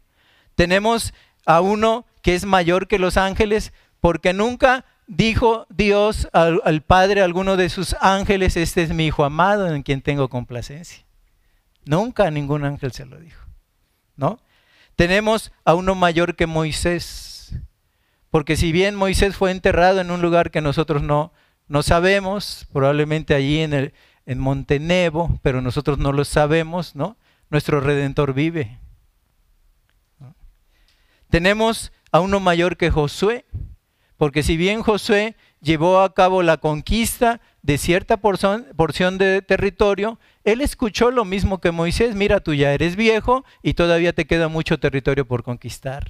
[0.56, 1.14] Tenemos
[1.46, 7.26] a uno que es mayor que los ángeles porque nunca dijo Dios al, Padre, a
[7.26, 11.06] alguno de sus ángeles, este es mi Hijo amado en quien tengo complacencia.
[11.86, 13.44] Nunca ningún ángel se lo dijo.
[14.16, 14.40] ¿no?
[14.96, 17.56] Tenemos a uno mayor que Moisés.
[18.32, 21.34] Porque si bien Moisés fue enterrado en un lugar que nosotros no,
[21.68, 23.94] no sabemos, probablemente allí en, el,
[24.26, 27.18] en Montenevo, pero nosotros no lo sabemos, ¿no?
[27.50, 28.80] Nuestro Redentor vive.
[31.30, 33.44] Tenemos a uno mayor que Josué,
[34.18, 40.62] porque si bien Josué llevó a cabo la conquista de cierta porción, de territorio, él
[40.62, 44.80] escuchó lo mismo que Moisés, mira, tú ya eres viejo y todavía te queda mucho
[44.80, 46.08] territorio por conquistar.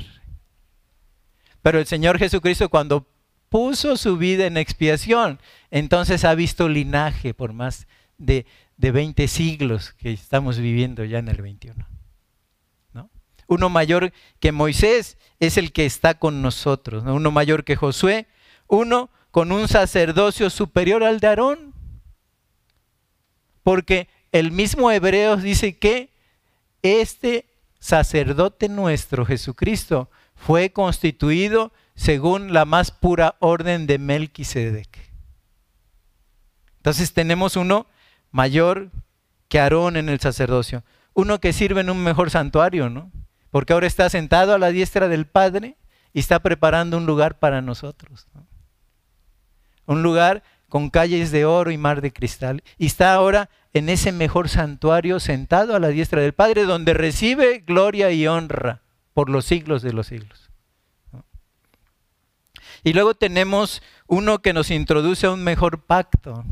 [1.62, 3.08] Pero el Señor Jesucristo cuando
[3.48, 5.40] puso su vida en expiación.
[5.72, 7.88] Entonces ha visto linaje por más
[8.18, 11.88] de, de 20 siglos que estamos viviendo ya en el 21.
[13.54, 13.68] ¿No?
[13.68, 18.28] Uno mayor que Moisés es el que está con nosotros, uno mayor que Josué,
[18.68, 21.74] uno con un sacerdocio superior al de Aarón.
[23.64, 26.14] Porque el mismo Hebreos dice que
[26.82, 27.48] este
[27.80, 35.12] sacerdote nuestro, Jesucristo, fue constituido según la más pura orden de Melquisedec.
[36.78, 37.88] Entonces tenemos uno
[38.32, 38.92] mayor
[39.48, 43.12] que Aarón en el sacerdocio, uno que sirve en un mejor santuario, ¿no?
[43.54, 45.78] Porque ahora está sentado a la diestra del Padre
[46.12, 48.26] y está preparando un lugar para nosotros.
[49.86, 52.64] Un lugar con calles de oro y mar de cristal.
[52.80, 57.60] Y está ahora en ese mejor santuario sentado a la diestra del Padre, donde recibe
[57.60, 58.82] gloria y honra
[59.14, 60.50] por los siglos de los siglos.
[62.84, 66.44] Y luego tenemos uno que nos introduce a un mejor pacto,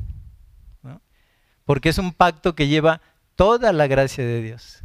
[1.66, 3.02] porque es un pacto que lleva
[3.36, 4.84] toda la gracia de Dios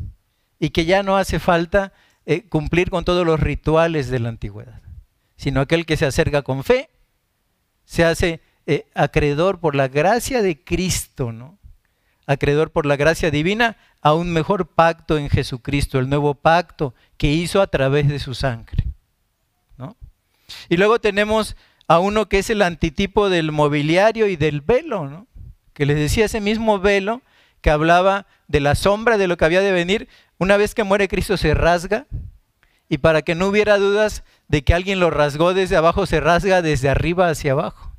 [0.59, 1.92] y que ya no hace falta
[2.25, 4.81] eh, cumplir con todos los rituales de la antigüedad,
[5.37, 6.90] sino aquel que se acerca con fe,
[7.85, 11.59] se hace eh, acreedor por la gracia de Cristo, ¿no?
[12.27, 17.33] acreedor por la gracia divina a un mejor pacto en Jesucristo, el nuevo pacto que
[17.33, 18.85] hizo a través de su sangre.
[20.69, 21.57] Y luego tenemos
[21.88, 25.27] a uno que es el antitipo del mobiliario y del velo, ¿no?
[25.73, 27.23] que les decía ese mismo velo
[27.61, 30.09] que hablaba de la sombra de lo que había de venir.
[30.38, 32.07] Una vez que muere Cristo se rasga
[32.88, 36.62] y para que no hubiera dudas de que alguien lo rasgó desde abajo, se rasga
[36.62, 37.92] desde arriba hacia abajo.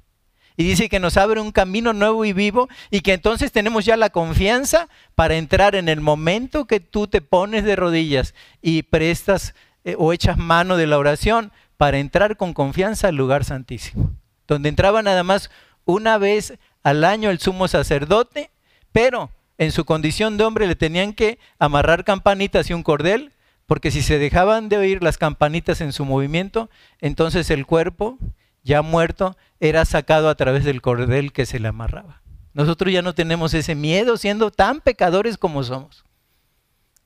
[0.55, 3.95] Y dice que nos abre un camino nuevo y vivo y que entonces tenemos ya
[3.95, 9.53] la confianza para entrar en el momento que tú te pones de rodillas y prestas
[9.83, 14.11] eh, o echas mano de la oración para entrar con confianza al lugar santísimo,
[14.47, 15.51] donde entraba nada más
[15.85, 18.49] una vez al año el sumo sacerdote,
[18.91, 23.33] pero en su condición de hombre le tenían que amarrar campanitas y un cordel,
[23.65, 28.17] porque si se dejaban de oír las campanitas en su movimiento, entonces el cuerpo,
[28.63, 32.21] ya muerto, era sacado a través del cordel que se le amarraba.
[32.53, 36.05] Nosotros ya no tenemos ese miedo siendo tan pecadores como somos.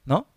[0.06, 0.28] ¿No?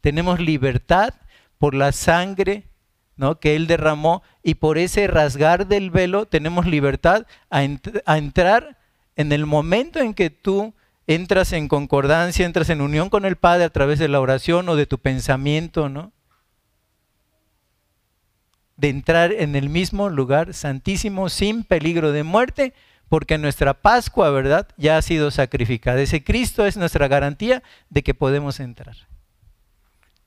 [0.00, 1.14] Tenemos libertad
[1.58, 2.68] por la sangre
[3.16, 3.38] ¿no?
[3.38, 7.58] que Él derramó y por ese rasgar del velo tenemos libertad a,
[8.06, 8.78] a, entrar
[9.16, 10.74] en el momento en que tú
[11.06, 14.76] entras en concordancia, entras en unión con el Padre a través de la oración o
[14.76, 16.12] de tu pensamiento, ¿no?
[18.76, 22.74] De entrar en el mismo lugar santísimo sin peligro de muerte,
[23.08, 24.68] porque nuestra Pascua, ¿verdad?
[24.76, 26.00] Ya ha sido sacrificada.
[26.00, 28.96] Ese Cristo es nuestra garantía de que podemos entrar.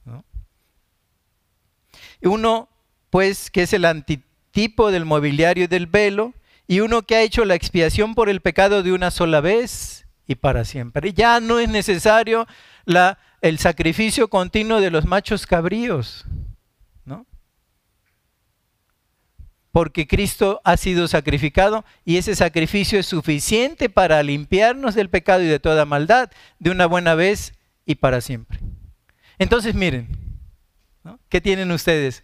[0.05, 0.23] ¿no?
[2.21, 2.69] Uno
[3.09, 6.33] pues que es el antitipo del mobiliario y del velo,
[6.67, 10.35] y uno que ha hecho la expiación por el pecado de una sola vez y
[10.35, 11.13] para siempre.
[11.13, 12.47] Ya no es necesario
[13.41, 16.25] el sacrificio continuo de los machos cabríos,
[17.05, 17.25] ¿no?
[19.71, 25.47] Porque Cristo ha sido sacrificado y ese sacrificio es suficiente para limpiarnos del pecado y
[25.47, 27.53] de toda maldad de una buena vez
[27.85, 28.59] y para siempre.
[29.39, 30.09] Entonces miren,
[31.29, 32.23] ¿qué tienen ustedes?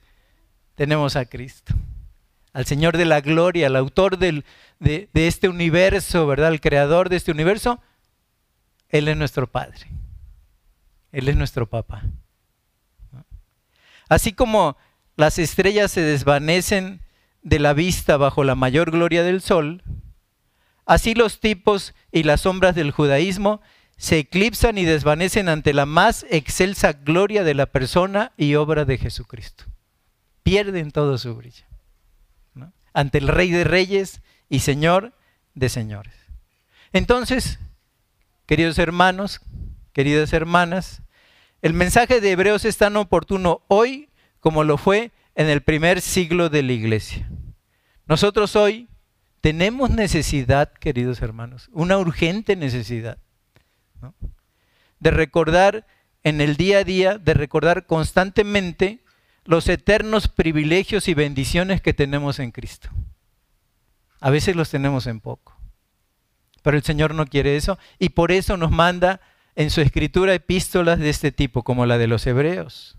[0.75, 1.73] Tenemos a Cristo
[2.53, 4.43] al Señor de la gloria, al autor de,
[4.79, 6.51] de, este universo, ¿verdad?
[6.53, 7.81] El creador de este universo,
[8.93, 9.87] Él es nuestro Padre.
[11.11, 12.03] Él es nuestro Papá.
[14.07, 14.77] Así como
[15.15, 17.01] las estrellas se desvanecen
[17.41, 19.83] de la vista bajo la mayor gloria del sol,
[20.85, 23.61] así los tipos y las sombras del judaísmo
[23.97, 28.99] se eclipsan y desvanecen ante la más excelsa gloria de la persona y obra de
[28.99, 29.65] Jesucristo.
[30.43, 31.65] Pierden todo su brillo
[32.93, 35.13] ante el Rey de Reyes y Señor
[35.55, 36.13] de Señores.
[36.91, 37.59] Entonces,
[38.45, 39.41] queridos hermanos,
[39.93, 41.01] queridas hermanas,
[41.61, 46.49] el mensaje de Hebreos es tan oportuno hoy como lo fue en el primer siglo
[46.49, 47.29] de la iglesia.
[48.05, 48.89] Nosotros hoy
[49.39, 53.17] tenemos necesidad, queridos hermanos, una urgente necesidad,
[54.99, 55.87] de recordar
[56.23, 58.99] en el día a día, de recordar constantemente
[59.45, 62.89] los eternos privilegios y bendiciones que tenemos en Cristo.
[64.19, 65.52] A veces los tenemos en poco.
[66.63, 69.21] Pero el Señor no quiere eso y por eso nos manda
[69.55, 72.97] en su escritura epístolas de este tipo, como la de los hebreos.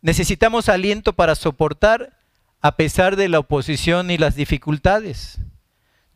[0.00, 2.18] Necesitamos aliento para soportar
[2.60, 5.38] a pesar de la oposición y las dificultades.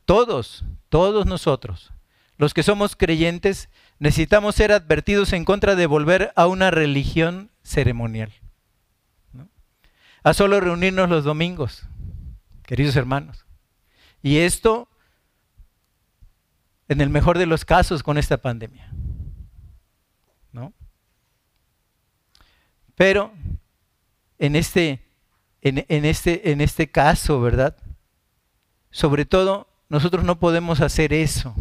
[0.05, 1.93] Todos, todos nosotros,
[2.39, 8.33] los que somos creyentes, necesitamos ser advertidos en contra de volver a una religión ceremonial.
[10.23, 11.83] A solo reunirnos los domingos,
[12.65, 13.45] queridos hermanos.
[14.23, 14.89] Y esto,
[16.89, 18.91] en el mejor de los casos, con esta pandemia.
[20.53, 20.73] ¿No?
[22.95, 23.33] Pero
[24.39, 25.03] en este,
[25.61, 27.77] en, este, en este caso, ¿verdad?
[28.91, 31.55] Sobre todo, nosotros no podemos hacer eso,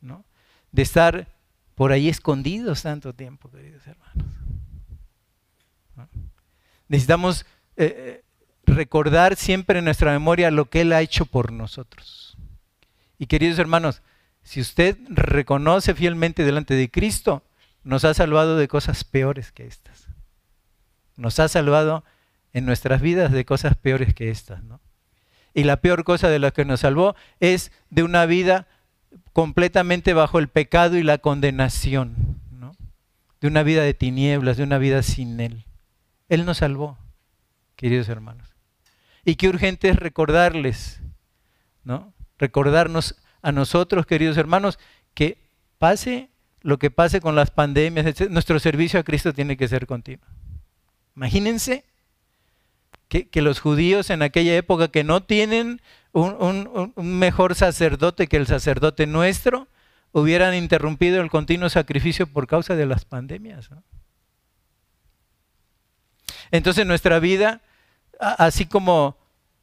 [0.00, 0.24] ¿no?
[0.72, 1.28] De estar
[1.74, 4.26] por ahí escondidos tanto tiempo, queridos hermanos.
[6.88, 7.46] Necesitamos
[7.76, 8.24] eh, eh,
[8.66, 12.36] recordar siempre en nuestra memoria lo que Él ha hecho por nosotros.
[13.16, 14.02] Y queridos hermanos,
[14.42, 17.44] si usted reconoce fielmente delante de Cristo,
[17.82, 20.06] nos ha salvado de cosas peores que estas.
[21.16, 22.04] Nos ha salvado
[22.52, 24.60] en nuestras vidas de cosas peores que estas.
[25.54, 28.66] Y la peor cosa de la que nos salvó es de una vida
[29.32, 32.38] completamente bajo el pecado y la condenación,
[33.40, 35.64] de una vida de tinieblas, de una vida sin Él.
[36.28, 36.98] Él nos salvó,
[37.74, 38.54] queridos hermanos.
[39.24, 41.00] Y qué urgente es recordarles,
[41.84, 42.12] ¿no?
[42.38, 44.78] Recordarnos a nosotros, queridos hermanos,
[45.14, 45.38] que
[45.78, 46.30] pase
[46.62, 50.26] lo que pase con las pandemias, nuestro servicio a Cristo tiene que ser continuo.
[51.16, 51.84] Imagínense
[53.08, 55.80] que, los judíos en aquella época que no tienen
[56.12, 59.68] un, mejor sacerdote que el sacerdote nuestro,
[60.12, 63.70] hubieran interrumpido el continuo sacrificio por causa de las pandemias.
[66.50, 67.62] Entonces nuestra vida,
[68.18, 69.16] así como,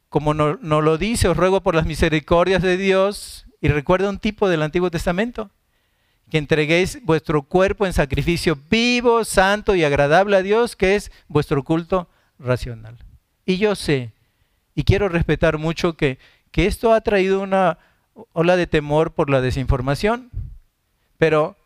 [0.08, 4.18] como nos no lo dice, os ruego por las misericordias de Dios, y recuerda un
[4.18, 5.50] tipo del Antiguo Testamento,
[6.30, 11.64] que entreguéis vuestro cuerpo en sacrificio vivo, santo y agradable a Dios, que es vuestro
[11.64, 12.96] culto racional.
[13.46, 14.12] Y yo sé,
[14.74, 16.18] y quiero respetar mucho que,
[16.50, 17.78] que esto ha traído una
[18.32, 20.30] ola de temor por la desinformación,
[21.16, 21.56] pero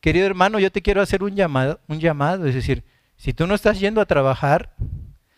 [0.00, 2.82] querido hermano, yo te quiero hacer un llamado, un llamado, es decir,
[3.16, 4.74] si tú no estás yendo a trabajar,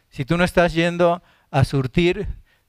[0.09, 2.27] si tú no estás yendo a surtir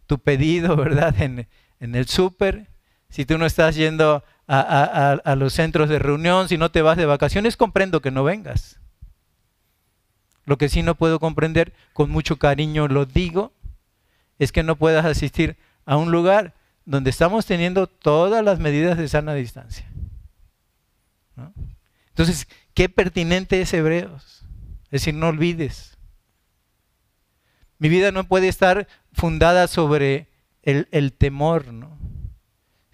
[0.07, 1.15] tu pedido, ¿verdad?
[1.21, 1.47] En,
[1.79, 2.67] el súper,
[3.15, 7.05] si tú no estás yendo a, los centros de reunión, si no te vas de
[7.05, 8.77] vacaciones, comprendo que no vengas.
[10.43, 13.53] Lo que sí no puedo comprender, con mucho cariño lo digo,
[14.37, 19.07] es que no puedas asistir a un lugar donde estamos teniendo todas las medidas de
[19.07, 19.89] sana distancia.
[22.09, 24.43] Entonces, qué pertinente es Hebreos.
[24.87, 25.97] Es decir, no olvides.
[27.79, 30.27] Mi vida no puede estar fundada sobre
[30.63, 31.94] el, temor, ¿no?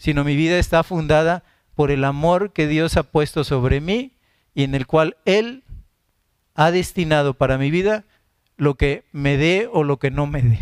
[0.02, 1.44] Sino mi vida está fundada
[1.76, 4.18] por el amor que Dios ha puesto sobre mí
[4.56, 5.64] y en el cual Él
[6.56, 8.04] ha destinado para mi vida
[8.58, 10.60] lo que me dé o lo que no me dé.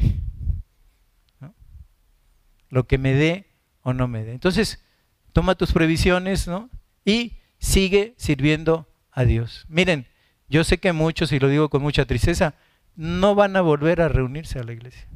[2.67, 3.45] Lo que me dé
[3.81, 4.33] o no me dé.
[4.33, 4.83] Entonces,
[5.31, 6.69] toma tus previsiones ¿no?
[7.05, 9.65] y sigue sirviendo a Dios.
[9.69, 10.05] Miren,
[10.49, 12.55] yo sé que muchos, y lo digo con mucha tristeza,
[12.97, 15.07] no van a volver a reunirse a la iglesia.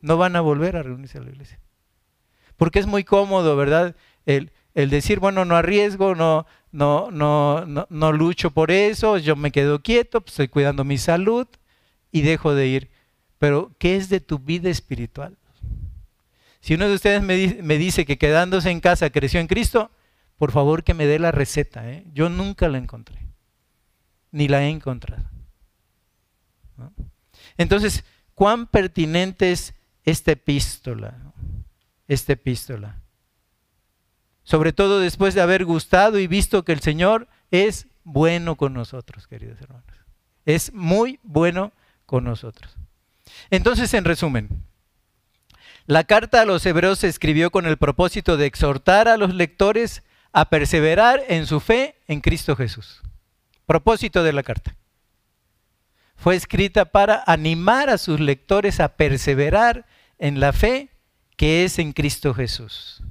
[0.00, 1.60] No van a volver a reunirse a la iglesia.
[2.56, 3.94] Porque es muy cómodo, ¿verdad?
[4.26, 9.52] el, decir, bueno, no arriesgo, no, no, no, no, no lucho por eso, yo me
[9.52, 11.46] quedo quieto, pues, estoy cuidando mi salud
[12.10, 12.90] y dejo de ir.
[13.38, 15.36] Pero, ¿qué es de tu vida espiritual?
[16.64, 19.90] Si uno de ustedes me, dice que quedándose en casa creció en Cristo,
[20.38, 21.90] por favor que me dé la receta.
[21.90, 22.06] ¿eh?
[22.14, 23.18] Yo nunca la encontré,
[24.32, 25.24] ni la he encontrado.
[27.58, 28.02] Entonces,
[28.34, 29.74] ¿cuán pertinente es
[30.04, 31.23] esta epístola?
[32.08, 33.00] Esta epístola.
[34.42, 39.26] Sobre todo después de haber gustado y visto que el Señor es bueno con nosotros,
[39.26, 39.86] queridos hermanos.
[40.44, 41.72] Es muy bueno
[42.04, 42.76] con nosotros.
[43.50, 44.48] Entonces, en resumen,
[45.86, 50.02] la carta a los hebreos se escribió con el propósito de exhortar a los lectores
[50.32, 53.02] a perseverar en su fe en Cristo Jesús.
[53.66, 54.76] Propósito de la carta.
[56.16, 59.86] Fue escrita para animar a sus lectores a perseverar
[60.18, 60.90] en la fe
[61.36, 63.02] que es en Cristo Jesús.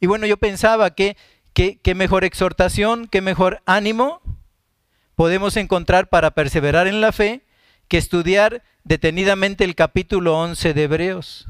[0.00, 1.16] Y bueno, yo pensaba que
[1.54, 4.20] qué mejor exhortación, qué mejor ánimo
[5.14, 7.44] podemos encontrar para perseverar en la fe
[7.88, 11.46] que estudiar detenidamente el capítulo 11 de Hebreos,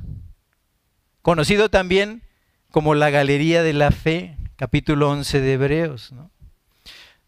[1.23, 2.23] conocido también
[2.71, 6.13] como la Galería de la Fe, capítulo 11 de Hebreos.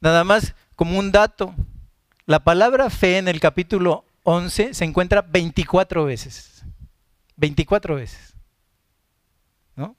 [0.01, 1.55] Nada más como un dato,
[2.27, 6.54] la palabra fe en el capítulo 11 se encuentra 24 veces.
[7.37, 8.35] 24 veces.
[9.77, 9.97] ¿no?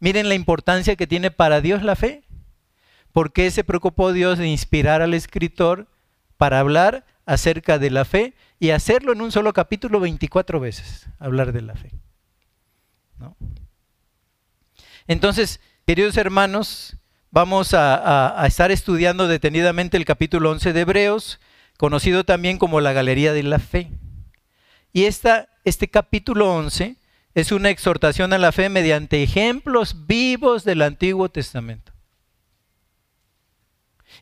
[0.00, 2.24] Miren la importancia que tiene para Dios la fe.
[3.12, 5.88] ¿Por qué se preocupó Dios de inspirar al escritor
[6.38, 11.52] para hablar acerca de la fe y hacerlo en un solo capítulo 24 veces, hablar
[11.52, 11.92] de la fe.
[15.06, 16.96] Entonces, queridos hermanos,
[17.30, 21.38] vamos a, estar estudiando detenidamente el capítulo 11 de Hebreos,
[21.76, 23.90] conocido también como la Galería de la Fe.
[24.92, 26.96] Y esta, este capítulo 11
[27.34, 31.92] es una exhortación a la fe mediante ejemplos vivos del Antiguo Testamento.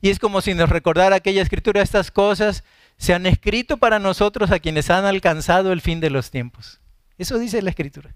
[0.01, 2.65] Y es como si nos recordara aquella escritura, estas cosas
[2.99, 6.81] se han escrito para nosotros a quienes han alcanzado el fin de los tiempos.
[7.17, 8.15] Eso dice la escritura.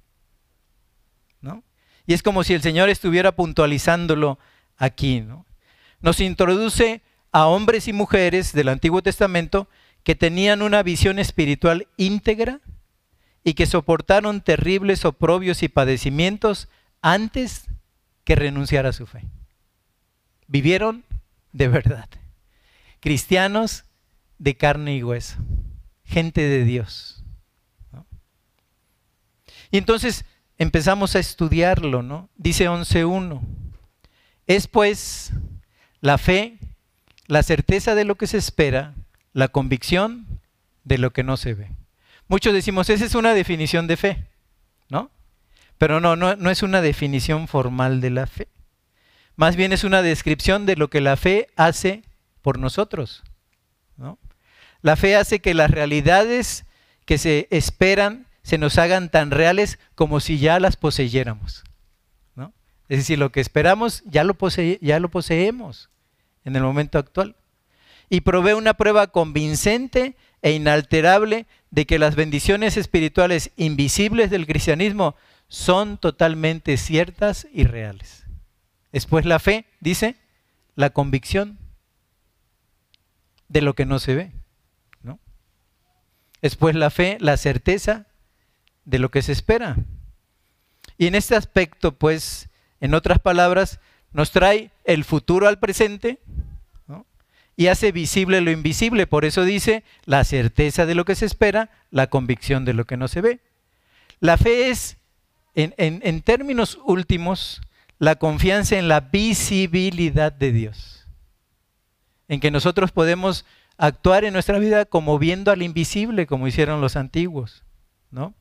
[1.41, 1.63] ¿no?
[2.07, 4.39] Y es como si el Señor estuviera puntualizándolo
[4.77, 5.21] aquí.
[5.21, 5.47] ¿no?
[6.01, 7.03] Nos introduce
[7.33, 9.69] a hombres y mujeres del Antiguo Testamento
[10.03, 12.61] que tenían una visión espiritual íntegra
[13.45, 16.69] y que soportaron terribles oprobios y padecimientos
[17.03, 17.67] antes
[18.25, 19.25] que renunciar a su fe.
[20.47, 21.05] Vivieron
[21.53, 22.09] de verdad.
[23.01, 23.85] Cristianos
[24.39, 25.37] de carne y hueso,
[26.05, 27.25] gente de Dios.
[29.71, 30.25] Y entonces
[30.59, 32.29] empezamos a estudiarlo, ¿no?
[32.37, 33.41] Dice 11.1,
[34.47, 35.33] es pues
[36.01, 36.59] la fe,
[37.27, 38.95] la certeza de lo que se espera,
[39.33, 40.27] la convicción
[40.85, 41.80] de lo que no se ve.
[42.31, 44.25] Muchos decimos, esa es una definición de fe,
[44.89, 45.11] ¿no?
[45.79, 48.47] Pero no, no, no es una definición formal de la fe.
[49.35, 52.05] Más bien es una descripción de lo que la fe hace
[52.41, 53.25] por nosotros.
[53.97, 54.17] ¿no?
[54.81, 56.67] La fe hace que las realidades
[57.05, 61.65] que se esperan se nos hagan tan reales como si ya las poseyéramos.
[62.37, 62.53] ¿no?
[62.89, 64.37] Es decir, lo que esperamos ya lo,
[64.81, 65.91] ya lo poseemos
[66.45, 67.35] en el momento actual.
[68.09, 75.15] Y provee una prueba convincente e inalterable de que las bendiciones espirituales invisibles del cristianismo
[75.49, 78.27] son totalmente ciertas y reales.
[78.93, 80.17] Después la fe, dice,
[80.75, 81.59] la convicción
[83.49, 84.33] de lo que no se ve.
[86.43, 88.07] Después la fe, la certeza
[88.85, 89.77] de lo que se espera.
[90.97, 92.49] Y en este aspecto, pues,
[92.81, 93.79] en otras palabras,
[94.13, 96.19] nos trae el futuro al presente
[97.61, 99.07] y hace visible lo invisible.
[99.07, 102.97] Por eso dice la certeza de lo que se espera, la convicción de lo que
[102.97, 103.41] no se ve.
[104.19, 104.97] La fe es,
[105.55, 107.61] en, términos últimos,
[107.99, 111.07] la confianza en la visibilidad de Dios.
[112.29, 113.45] En que nosotros podemos
[113.77, 117.63] actuar en nuestra vida como viendo al invisible, como hicieron los antiguos,
[118.11, 118.33] ¿no?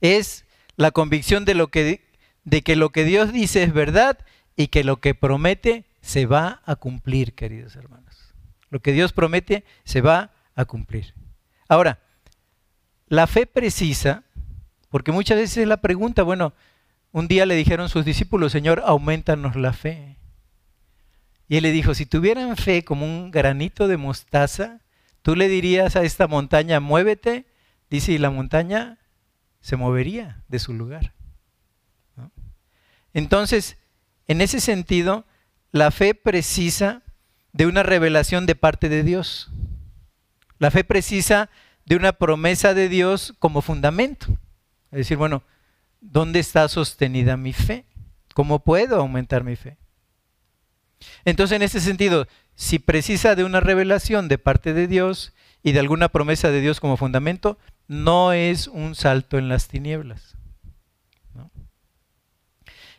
[0.00, 0.44] Es
[0.76, 2.00] la convicción de, lo que,
[2.44, 4.20] de que lo que Dios dice es verdad
[4.54, 8.34] y que lo que promete se va a cumplir, queridos hermanos.
[8.68, 11.14] Lo que Dios promete se va a cumplir.
[11.68, 12.00] Ahora,
[13.06, 14.24] la fe precisa,
[14.90, 16.52] porque muchas veces la pregunta, bueno,
[17.12, 20.18] un día le dijeron sus discípulos, Señor, aumentanos la fe.
[21.48, 24.80] Y él le dijo, si tuvieran fe como un granito de mostaza,
[25.22, 27.46] tú le dirías a esta montaña, muévete,
[27.90, 28.98] dice, y la montaña
[29.60, 31.12] se movería de su lugar.
[33.12, 33.76] Entonces,
[34.26, 35.26] en ese sentido,
[35.72, 37.02] la fe precisa
[37.52, 39.50] de una revelación de parte de Dios.
[40.58, 41.50] La fe precisa
[41.86, 44.26] de una promesa de Dios como fundamento.
[44.92, 45.42] Es decir, bueno,
[46.00, 47.86] ¿dónde está sostenida mi fe?
[48.34, 49.78] ¿Cómo puedo aumentar mi fe?
[51.24, 55.80] Entonces, en ese sentido, si precisa de una revelación de parte de Dios y de
[55.80, 57.58] alguna promesa de Dios como fundamento,
[57.88, 60.36] no es un salto en las tinieblas.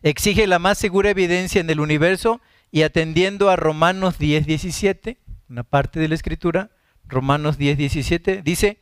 [0.02, 2.42] Exige la más segura evidencia en el universo
[2.74, 6.72] y atendiendo a Romanos 10, 17, una parte de la escritura,
[7.06, 8.80] Romanos 10, 17, dice,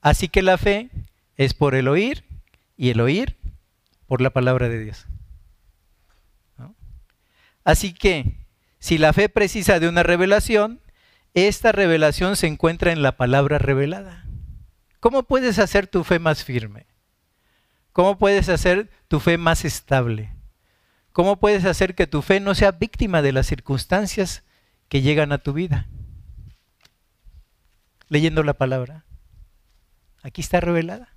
[0.00, 0.90] así que la fe
[1.34, 2.24] es por el oír
[2.76, 3.36] y el oír
[4.06, 5.08] por la palabra de Dios.
[7.64, 8.46] Así que,
[8.78, 10.80] si la fe precisa de una revelación,
[11.34, 14.24] esta revelación se encuentra en la palabra revelada.
[15.00, 16.86] ¿Cómo puedes hacer tu fe más firme?
[17.92, 20.32] ¿Cómo puedes hacer tu fe más estable?
[21.12, 24.44] ¿Cómo puedes hacer que tu fe no sea víctima de las circunstancias
[24.88, 25.86] que llegan a tu vida?
[28.08, 29.04] Leyendo la palabra.
[30.22, 31.14] Aquí está revelada.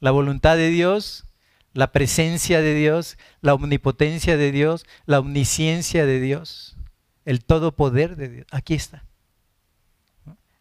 [0.00, 1.24] La voluntad de Dios
[1.72, 6.76] la presencia de Dios, la omnipotencia de Dios, la omnisciencia de Dios,
[7.24, 8.46] el todo poder de Dios.
[8.50, 9.04] Aquí está.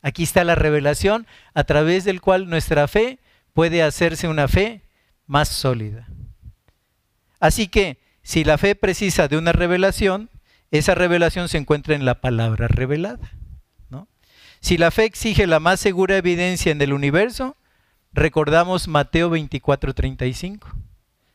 [0.01, 3.19] Aquí está la revelación a través del cual nuestra fe
[3.53, 4.83] puede hacerse una fe
[5.25, 6.07] más sólida.
[7.39, 10.29] Así que si la fe precisa de una revelación,
[10.71, 13.31] esa revelación se encuentra en la palabra revelada.
[14.61, 17.55] Si la fe exige la más segura evidencia en el universo,
[18.11, 20.67] recordamos Mateo 24:35.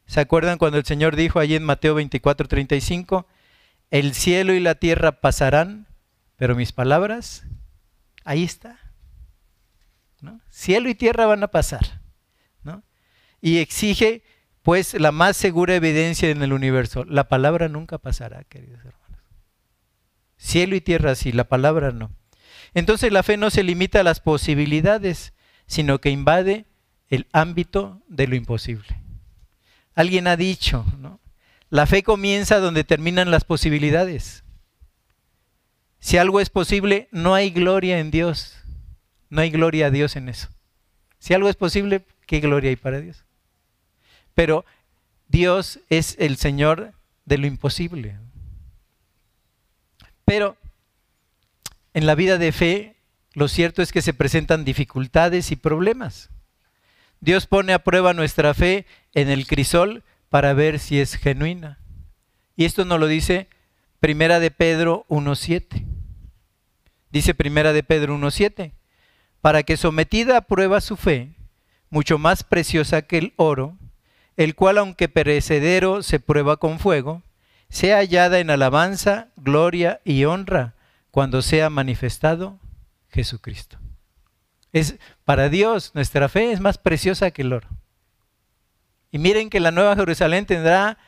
[0.06, 3.26] ¿Se acuerdan cuando el Señor dijo allí en Mateo 24, 35?
[3.90, 5.86] El cielo y la tierra pasarán,
[6.36, 7.44] pero mis palabras,
[8.24, 8.78] ahí está.
[10.20, 10.40] ¿no?
[10.50, 12.02] Cielo y tierra van a pasar.
[12.62, 12.82] ¿no?
[13.40, 14.22] Y exige
[14.64, 17.04] pues la más segura evidencia en el universo.
[17.04, 19.20] La palabra nunca pasará, queridos hermanos.
[20.38, 22.10] Cielo y tierra sí, la palabra no.
[22.72, 25.34] Entonces la fe no se limita a las posibilidades,
[25.66, 26.64] sino que invade
[27.08, 28.88] el ámbito de lo imposible.
[29.94, 31.20] Alguien ha dicho, ¿no?
[31.68, 34.44] La fe comienza donde terminan las posibilidades.
[36.00, 38.56] Si algo es posible, no hay gloria en Dios.
[39.28, 40.48] No hay gloria a Dios en eso.
[41.18, 43.26] Si algo es posible, ¿qué gloria hay para Dios?
[44.34, 44.64] Pero
[45.28, 46.92] Dios es el Señor
[47.24, 48.18] de lo imposible.
[50.24, 50.56] Pero
[51.92, 52.96] en la vida de fe,
[53.32, 56.30] lo cierto es que se presentan dificultades y problemas.
[57.20, 61.78] Dios pone a prueba nuestra fe en el crisol para ver si es genuina.
[62.56, 63.48] Y esto nos lo dice
[64.00, 65.86] Primera de Pedro 1.7.
[67.10, 68.72] Dice Primera de Pedro 1.7,
[69.40, 71.34] para que sometida a prueba su fe,
[71.88, 73.78] mucho más preciosa que el oro,
[74.36, 77.22] el cual aunque perecedero se prueba con fuego,
[77.68, 80.74] sea hallada en alabanza, gloria y honra
[81.10, 82.58] cuando sea manifestado
[83.10, 83.78] Jesucristo.
[84.72, 87.68] Es para Dios nuestra fe es más preciosa que el oro.
[89.12, 90.98] Y miren que la Nueva Jerusalén tendrá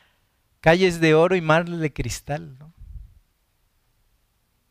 [0.61, 2.57] calles de oro y mar de cristal.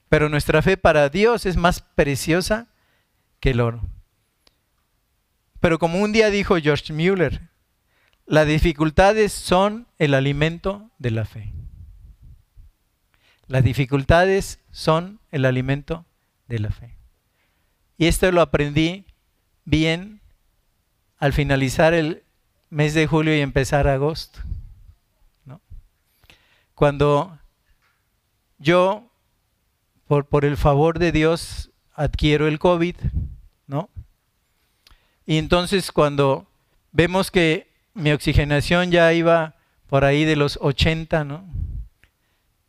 [0.08, 2.68] Pero nuestra fe para Dios es más preciosa
[3.40, 3.82] que el oro.
[5.60, 7.42] Pero como un día dijo George Mueller,
[8.26, 11.52] las dificultades son el alimento de la fe.
[13.46, 16.04] Las dificultades son el alimento
[16.48, 16.96] de la fe.
[17.96, 19.06] Y esto lo aprendí
[19.64, 20.20] bien
[21.18, 22.24] al finalizar el
[22.68, 24.40] mes de julio y empezar agosto.
[26.74, 27.38] Cuando
[28.58, 29.10] yo,
[30.06, 32.96] por, por el favor de Dios, adquiero el COVID,
[33.66, 33.88] ¿no?
[35.24, 36.46] Y entonces cuando
[36.92, 37.65] vemos que
[37.96, 39.56] mi oxigenación ya iba
[39.88, 41.44] por ahí de los 80, ¿no?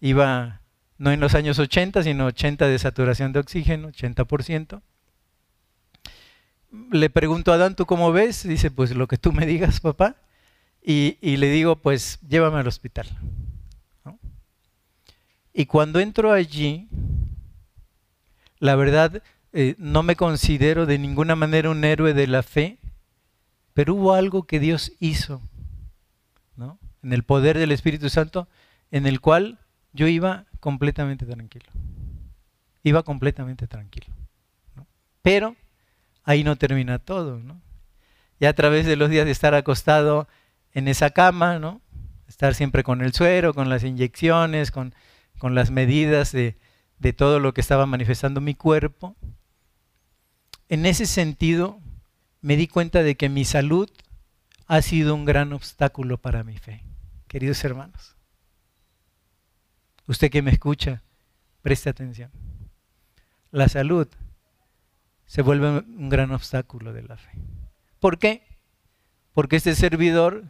[0.01, 0.61] Iba
[0.97, 4.81] no en los años 80, sino 80 de saturación de oxígeno, 80%
[6.91, 8.47] le pregunto a Adán, ¿tú cómo ves?
[8.47, 10.15] Dice, pues lo que tú me digas, papá.
[10.81, 13.07] Y, le digo, pues llévame al hospital.
[15.53, 16.87] Y cuando entro allí,
[18.59, 19.21] la verdad,
[19.51, 22.77] eh, no me considero de ninguna manera un héroe de la fe,
[23.77, 25.39] pero hubo algo que Dios hizo,
[26.55, 26.79] ¿no?
[27.03, 28.47] En el poder del Espíritu Santo,
[28.89, 29.59] en el cual
[29.93, 31.67] yo iba completamente tranquilo.
[32.81, 34.07] Iba completamente tranquilo.
[35.21, 35.55] Pero
[36.23, 37.61] ahí no termina todo, ¿no?
[38.39, 40.27] Ya a través de los días de estar acostado
[40.73, 41.79] en esa cama, ¿no?
[42.27, 44.95] Estar siempre con el suero, con las inyecciones, con,
[45.37, 46.57] con las medidas de,
[46.97, 49.15] de todo lo que estaba manifestando mi cuerpo.
[50.67, 51.79] En ese sentido,
[52.47, 53.89] me di cuenta de que mi salud
[54.67, 56.81] ha sido un gran obstáculo para mi fe.
[57.27, 58.15] Queridos hermanos,
[60.07, 61.03] usted que me escucha,
[61.61, 62.31] preste atención.
[63.51, 64.07] La salud
[65.25, 67.31] se vuelve un gran obstáculo de la fe.
[67.99, 68.43] ¿Por qué?
[69.33, 70.45] Porque este servidor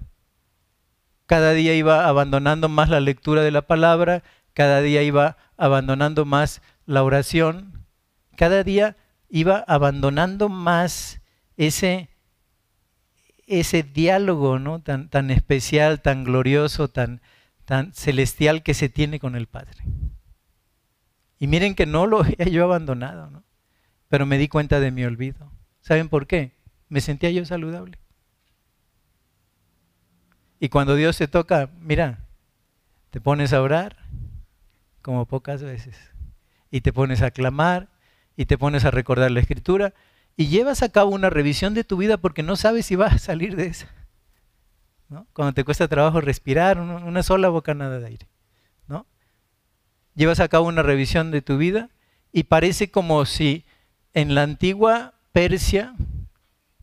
[1.25, 4.21] cada día iba abandonando más la lectura de la palabra,
[4.53, 7.87] cada día iba abandonando más la oración,
[8.35, 8.97] cada día
[9.29, 11.21] iba abandonando más
[11.57, 12.09] ese,
[13.47, 14.79] ese diálogo ¿no?
[14.81, 17.21] tan, tan especial, tan glorioso, tan,
[17.65, 19.83] tan celestial que se tiene con el Padre.
[21.39, 23.43] Y miren que no lo había yo abandonado, ¿no?
[24.07, 25.51] pero me di cuenta de mi olvido.
[25.81, 26.53] ¿Saben por qué?
[26.89, 27.97] Me sentía yo saludable.
[30.59, 32.25] Y cuando Dios te toca, mira,
[33.09, 33.97] te pones a orar
[35.01, 35.97] como pocas veces.
[36.71, 37.89] Y te pones a clamar
[38.35, 39.93] y te pones a recordar la escritura
[40.37, 43.17] y llevas a cabo una revisión de tu vida porque no sabes si vas a
[43.17, 43.87] salir de esa.
[45.33, 48.27] Cuando te cuesta trabajo respirar, una sola bocanada de aire.
[48.87, 49.07] ¿no?
[50.13, 51.89] Llevas a cabo una revisión de tu vida
[52.31, 53.65] y parece como si
[54.13, 55.95] en la antigua Persia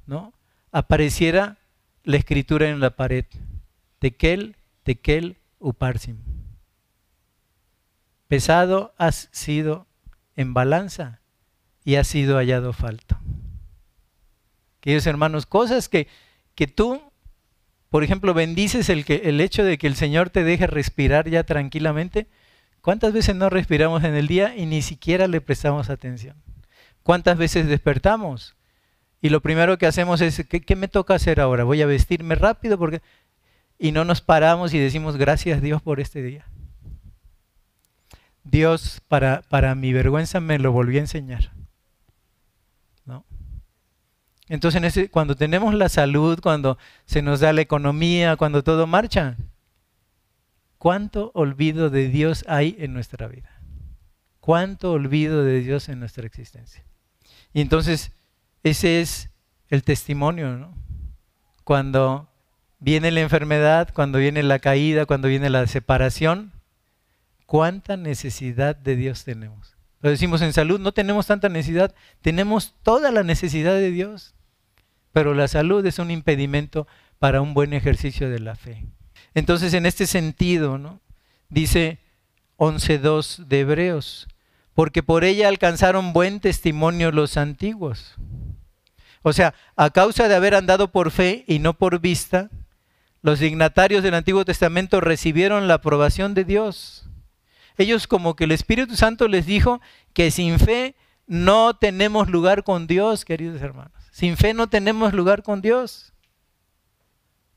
[0.07, 0.33] ¿no?
[0.73, 1.59] apareciera
[2.03, 3.27] la escritura en la pared.
[4.01, 6.17] Tekel, Tekel, Uparsim.
[8.27, 9.87] Pesado has sido
[10.35, 11.21] en balanza
[11.85, 13.17] y has sido hallado falto.
[14.85, 16.09] Queridos hermanos, cosas que,
[16.55, 17.01] que tú,
[17.89, 21.43] por ejemplo, bendices el, que, el hecho de que el Señor te deje respirar ya
[21.45, 22.27] tranquilamente.
[22.83, 26.37] ¿Cuántas veces no respiramos en el día y ni siquiera le prestamos atención?
[27.03, 28.57] ¿Cuántas veces despertamos?
[29.23, 31.65] Y lo primero que hacemos es, ¿qué, qué me toca hacer ahora?
[31.65, 33.01] Voy a vestirme rápido porque
[33.79, 36.45] y no nos paramos y decimos gracias Dios por este día.
[38.43, 41.53] Dios para, para mi vergüenza me lo volvió a enseñar.
[44.49, 49.37] Entonces cuando tenemos la salud, cuando se nos da la economía, cuando todo marcha,
[50.79, 53.51] ¿cuánto olvido de Dios hay en nuestra vida?
[54.41, 56.85] ¿Cuánto olvido de Dios en nuestra existencia?
[57.55, 58.13] Y entonces
[58.63, 59.31] ese es
[59.69, 60.75] el testimonio, ¿no?
[61.65, 62.29] Cuando
[62.79, 66.53] viene la enfermedad, cuando viene la caída, cuando viene la separación,
[67.47, 69.74] ¿cuánta necesidad de Dios tenemos?
[70.05, 74.35] Lo decimos en salud, no tenemos tanta necesidad, tenemos toda la necesidad de Dios,
[75.15, 76.87] pero la salud es un impedimento
[77.19, 78.85] para un buen ejercicio de la fe.
[79.33, 81.01] Entonces, en este sentido,
[81.49, 82.01] dice
[82.59, 84.29] 11.2 de Hebreos,
[84.75, 88.15] porque por ella alcanzaron buen testimonio los antiguos.
[89.23, 92.51] O sea, a causa de haber andado por fe y no por vista,
[93.23, 97.09] los dignatarios del Antiguo Testamento recibieron la aprobación de Dios.
[97.77, 99.81] Ellos como que el Espíritu Santo les dijo
[100.13, 100.95] que sin fe
[101.27, 103.93] no tenemos lugar con Dios, queridos hermanos.
[104.13, 106.13] Sin fe no tenemos lugar con Dios.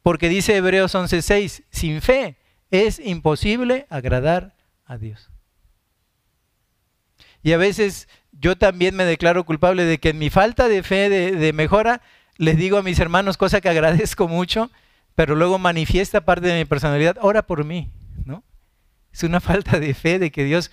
[0.02, 2.38] Porque dice Hebreos 11:6, sin fe
[2.72, 4.56] es imposible agradar
[4.86, 5.30] a Dios.
[7.44, 11.10] Y a veces yo también me declaro culpable de que en mi falta de fe,
[11.10, 12.02] de, de mejora,
[12.38, 14.72] les digo a mis hermanos, cosa que agradezco mucho,
[15.16, 17.92] pero luego manifiesta parte de mi personalidad, ora por mí.
[19.12, 20.72] Es una falta de fe de que Dios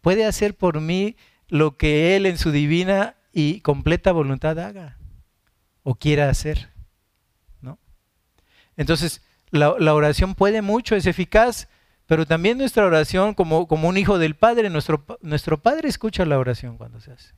[0.00, 1.16] puede hacer por mí
[1.48, 4.98] lo que Él en su divina y completa voluntad haga
[5.82, 6.70] o quiera hacer,
[7.60, 7.78] ¿no?
[8.76, 11.68] Entonces, la, oración puede mucho, es eficaz,
[12.06, 17.00] pero también nuestra oración como, un hijo del Padre, nuestro Padre escucha la oración cuando
[17.00, 17.34] se hace.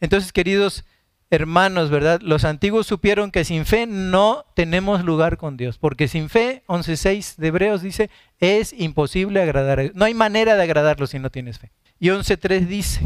[0.00, 0.84] Entonces, queridos,
[1.32, 2.20] hermanos, ¿verdad?
[2.20, 7.36] Los antiguos supieron que sin fe no tenemos lugar con Dios, porque sin fe, 11.6
[7.36, 9.94] de Hebreos dice, es imposible agradar a Dios.
[9.94, 11.72] No hay manera de agradarlo si no tienes fe.
[11.98, 13.00] Y 11.3 dice,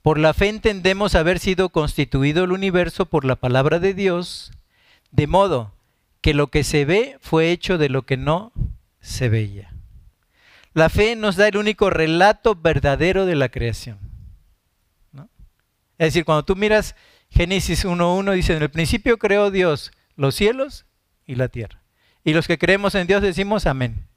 [0.00, 4.50] por la fe entendemos haber sido constituido el universo por la palabra de Dios,
[5.10, 5.74] de modo
[6.22, 8.52] que lo que se ve fue hecho de lo que no
[9.00, 9.74] se veía.
[10.72, 14.05] La fe nos da el único relato verdadero de la creación.
[15.98, 16.94] Es decir, cuando tú miras
[17.30, 20.86] Génesis 1.1, dice, en el principio creó Dios los cielos
[21.26, 21.82] y la tierra.
[22.24, 24.08] Y los que creemos en Dios decimos amén.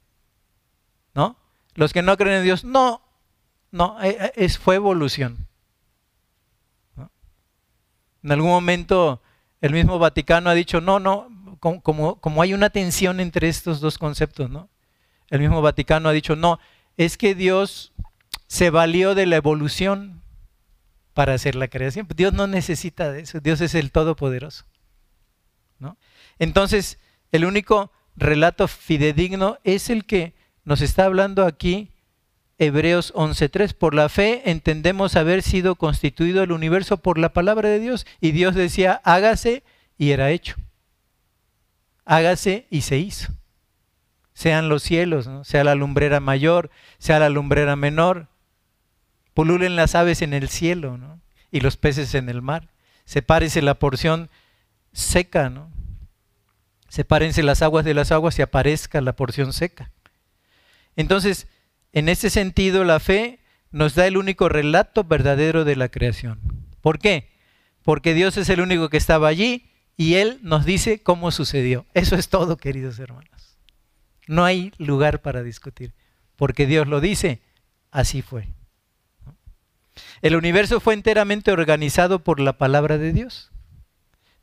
[1.14, 1.36] ¿No?
[1.74, 3.02] Los que no creen en Dios, no,
[3.70, 5.46] no, eh, eh, es, fue evolución.
[8.22, 9.22] En algún momento
[9.60, 11.28] el mismo Vaticano ha dicho, no, no,
[11.58, 14.68] como, como hay una tensión entre estos dos conceptos, ¿no?
[15.28, 16.58] El mismo Vaticano ha dicho, no,
[16.96, 17.92] es que Dios
[18.46, 20.19] se valió de la evolución
[21.14, 22.06] para hacer la creación.
[22.14, 24.64] Dios no necesita de eso, Dios es el Todopoderoso.
[25.78, 25.96] ¿no?
[26.38, 26.98] Entonces,
[27.32, 30.34] el único relato fidedigno es el que
[30.64, 31.90] nos está hablando aquí
[32.58, 33.74] Hebreos 11.3.
[33.74, 38.06] Por la fe entendemos haber sido constituido el universo por la palabra de Dios.
[38.20, 39.64] Y Dios decía, hágase
[39.96, 40.56] y era hecho.
[42.04, 43.32] Hágase y se hizo.
[44.34, 48.28] Sean los cielos, sea la lumbrera mayor, sea la lumbrera menor,
[49.34, 51.20] Pululen las aves en el cielo ¿no?
[51.50, 52.68] y los peces en el mar.
[53.04, 54.30] Sepárese la porción
[54.92, 55.70] seca, ¿no?
[56.88, 59.92] Sepárense las aguas de las aguas y aparezca la porción seca.
[60.96, 61.46] Entonces,
[61.92, 63.38] en ese sentido, la fe
[63.70, 66.40] nos da el único relato verdadero de la creación.
[66.80, 67.30] ¿Por qué?
[67.82, 71.86] Porque Dios es el único que estaba allí y Él nos dice cómo sucedió.
[71.94, 73.58] Eso es todo, queridos hermanos.
[74.26, 75.92] No hay lugar para discutir.
[76.36, 77.40] Porque Dios lo dice,
[77.90, 78.48] así fue.
[80.22, 83.50] El universo fue enteramente organizado por la palabra de Dios.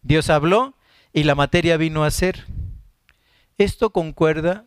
[0.01, 0.75] Dios habló
[1.13, 2.45] y la materia vino a ser.
[3.57, 4.65] Esto concuerda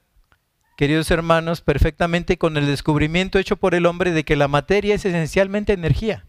[0.81, 5.05] queridos hermanos, perfectamente con el descubrimiento hecho por el hombre de que la materia es
[5.05, 6.25] esencialmente energía.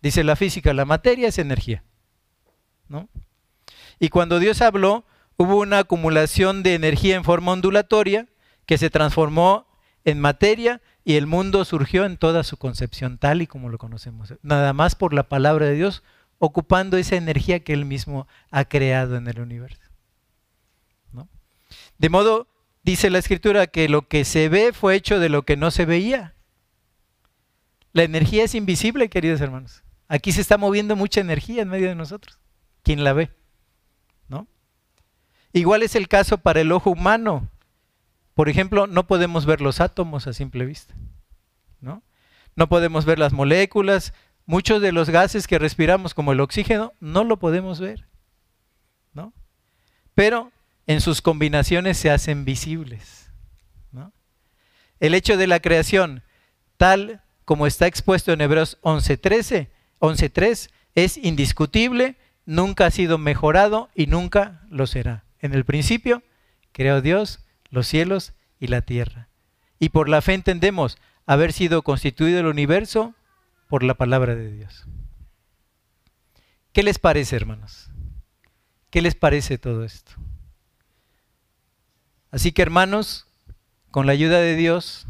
[0.00, 1.84] Dice la física, la materia es energía.
[2.88, 3.10] ¿no?
[3.98, 5.04] Y cuando Dios habló,
[5.36, 8.28] hubo una acumulación de energía en forma ondulatoria
[8.64, 9.66] que se transformó
[10.06, 14.34] en materia y el mundo surgió en toda su concepción tal y como lo conocemos.
[14.42, 16.02] Nada más por la palabra de Dios,
[16.38, 19.82] ocupando esa energía que Él mismo ha creado en el universo.
[21.12, 21.28] ¿no?
[21.98, 22.46] De modo
[22.82, 25.84] dice la escritura que lo que se ve fue hecho de lo que no se
[25.84, 26.34] veía.
[27.92, 29.82] La energía es invisible, queridos hermanos.
[30.08, 32.38] Aquí se está moviendo mucha energía en medio de nosotros.
[32.82, 33.30] ¿Quién la ve?
[34.28, 34.46] ¿No?
[35.52, 37.48] Igual es el caso para el ojo humano.
[38.34, 40.94] Por ejemplo, no podemos ver los átomos a simple vista.
[41.80, 42.02] ¿no?
[42.56, 44.12] no podemos ver las moléculas.
[44.46, 48.06] Muchos de los gases que respiramos, como el oxígeno, no lo podemos ver.
[49.12, 49.32] ¿no?
[50.14, 50.52] Pero
[50.86, 53.20] en sus combinaciones se hacen visibles.
[55.00, 56.22] El hecho de la creación,
[56.76, 59.68] tal como está expuesto en Hebreos 11.13,
[59.98, 62.14] 11.3, es indiscutible,
[62.46, 65.24] nunca ha sido mejorado y nunca lo será.
[65.40, 66.22] En el principio
[66.70, 67.40] creó Dios
[67.72, 69.28] los cielos y la tierra.
[69.80, 73.14] Y por la fe entendemos haber sido constituido el universo
[73.68, 74.86] por la palabra de Dios.
[76.72, 77.90] ¿Qué les parece, hermanos?
[78.90, 80.12] ¿Qué les parece todo esto?
[82.30, 83.26] Así que hermanos,
[83.90, 85.06] con la ayuda de Dios,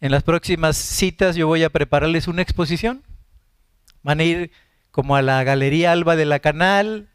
[0.00, 3.02] en las próximas citas yo voy a prepararles una exposición.
[4.02, 4.50] Van a ir
[4.90, 7.08] como a la Galería Alba de la Canal,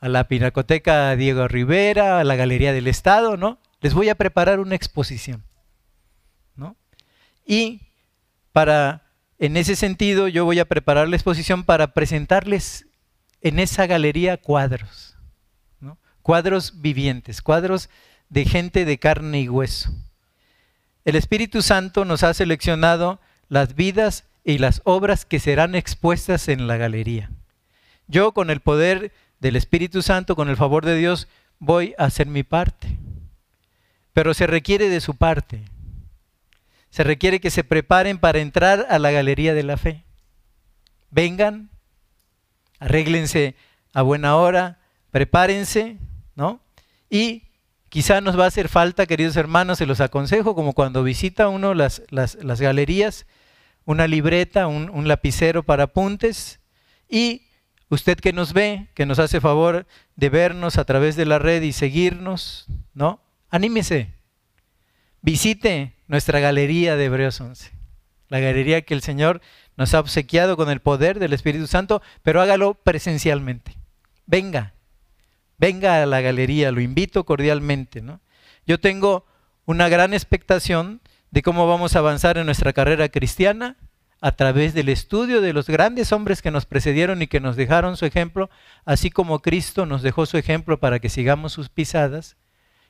[0.00, 3.61] a la Pinacoteca Diego Rivera, a la Galería del Estado, ¿no?
[3.82, 5.42] Les voy a preparar una exposición,
[6.54, 6.76] ¿no?
[7.44, 7.80] Y
[8.52, 9.02] para,
[9.38, 12.86] en ese sentido, yo voy a preparar la exposición para presentarles
[13.40, 15.16] en esa galería cuadros,
[15.80, 15.98] ¿no?
[16.22, 17.90] Cuadros vivientes, cuadros
[18.28, 19.92] de gente de carne y hueso.
[21.04, 26.68] El Espíritu Santo nos ha seleccionado las vidas y las obras que serán expuestas en
[26.68, 27.30] la galería.
[28.06, 31.26] Yo con el poder del Espíritu Santo, con el favor de Dios,
[31.58, 32.96] voy a hacer mi parte.
[34.12, 35.64] Pero se requiere de su parte.
[36.90, 40.04] Se requiere que se preparen para entrar a la galería de la fe.
[41.10, 41.70] Vengan,
[42.78, 43.56] arréglense
[43.94, 44.78] a buena hora,
[45.10, 45.98] prepárense,
[46.34, 46.60] ¿no?
[47.08, 47.44] Y
[47.92, 51.74] Quizá nos va a hacer falta, queridos hermanos, se los aconsejo, como cuando visita uno
[51.74, 53.26] las, las, galerías,
[53.84, 56.60] una libreta, un, un, lapicero para apuntes
[57.06, 57.42] y
[57.90, 59.86] usted que nos ve, que nos hace favor
[60.16, 63.20] de vernos a través de la red y seguirnos, ¿no?
[63.52, 64.08] Anímese,
[65.20, 67.70] visite nuestra galería de Hebreos 11,
[68.30, 69.42] la galería que el Señor
[69.76, 73.76] nos ha obsequiado con el poder del Espíritu Santo, pero hágalo presencialmente.
[74.24, 74.72] Venga,
[75.58, 78.00] venga a la galería, lo invito cordialmente.
[78.00, 78.22] ¿no?
[78.66, 79.26] Yo tengo
[79.66, 83.76] una gran expectación de cómo vamos a avanzar en nuestra carrera cristiana
[84.22, 87.98] a través del estudio de los grandes hombres que nos precedieron y que nos dejaron
[87.98, 88.48] su ejemplo,
[88.86, 92.38] así como Cristo nos dejó su ejemplo para que sigamos sus pisadas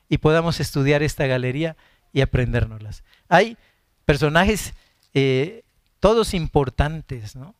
[0.09, 1.75] y podamos estudiar esta galería
[2.11, 3.03] y aprendérnoslas.
[3.29, 3.57] Hay
[4.05, 4.73] personajes
[5.13, 5.63] eh,
[5.99, 7.55] todos importantes, ¿no?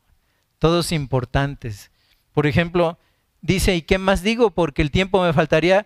[0.58, 1.90] Todos importantes.
[2.32, 2.98] Por ejemplo,
[3.44, 4.52] Dice, ¿y qué más digo?
[4.52, 5.84] Porque el tiempo me faltaría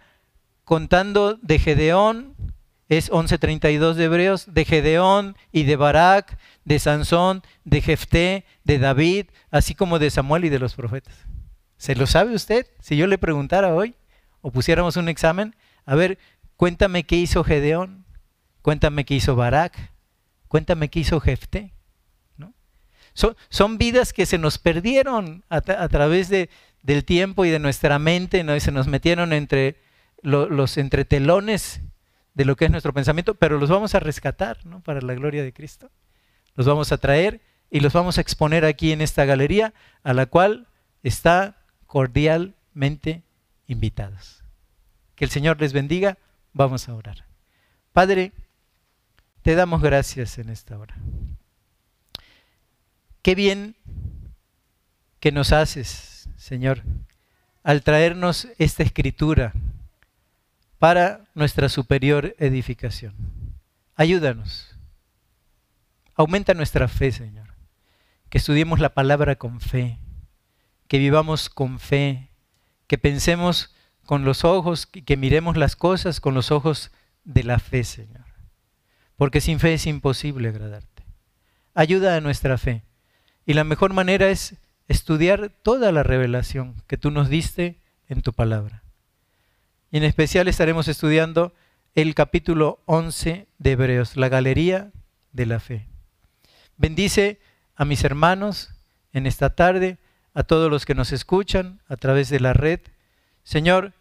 [0.62, 2.36] contando de Gedeón,
[2.88, 9.26] es 11.32 de Hebreos, de Gedeón y de Barak, de Sansón, de Jefté, de David,
[9.50, 11.16] así como de Samuel y de los profetas.
[11.78, 12.68] ¿Se lo sabe usted?
[12.78, 13.96] Si yo le preguntara hoy
[14.40, 16.16] o pusiéramos un examen, a ver,
[16.58, 18.04] cuéntame qué hizo Gedeón,
[18.60, 19.92] cuéntame qué hizo Barak,
[20.48, 21.72] cuéntame qué hizo Jefté.
[22.36, 22.52] ¿no?
[23.14, 26.50] Son, vidas que se nos perdieron a través de,
[26.82, 28.58] del tiempo y de nuestra mente, ¿no?
[28.58, 29.76] se nos metieron entre
[30.22, 31.80] los entretelones
[32.34, 34.80] de lo que es nuestro pensamiento, pero los vamos a rescatar ¿no?
[34.80, 35.90] para la gloria de Cristo.
[36.56, 37.40] Los vamos a traer
[37.70, 40.66] y los vamos a exponer aquí en esta galería, a la cual
[41.04, 43.22] está cordialmente
[43.68, 44.42] invitados.
[45.14, 46.18] Que el Señor les bendiga.
[46.52, 47.24] Vamos a orar.
[47.92, 48.32] Padre,
[49.42, 50.96] te damos gracias en esta hora.
[53.22, 53.76] Qué bien
[55.20, 56.82] que nos haces Señor,
[57.64, 59.52] al traernos esta escritura
[60.78, 63.14] para nuestra superior edificación.
[63.96, 64.74] Ayúdanos.
[66.14, 67.48] Aumenta nuestra fe, Señor.
[68.30, 69.98] Que estudiemos la palabra con fe,
[70.86, 72.30] que vivamos con fe,
[72.86, 73.74] que pensemos
[74.08, 76.92] con los ojos, que miremos las cosas con los ojos
[77.24, 78.24] de la fe, Señor.
[79.16, 81.04] Porque sin fe es imposible agradarte.
[81.74, 82.84] Ayuda a nuestra fe.
[83.44, 84.56] Y la mejor manera es
[84.86, 88.82] estudiar toda la revelación que tú nos diste en tu palabra.
[89.90, 91.52] Y en especial estaremos estudiando
[91.94, 94.90] el capítulo 11 de Hebreos, la galería
[95.32, 95.86] de la fe.
[96.78, 97.40] Bendice
[97.76, 98.70] a mis hermanos
[99.12, 99.98] en esta tarde,
[100.32, 102.80] a todos los que nos escuchan a través de la red.
[103.42, 103.92] Señor,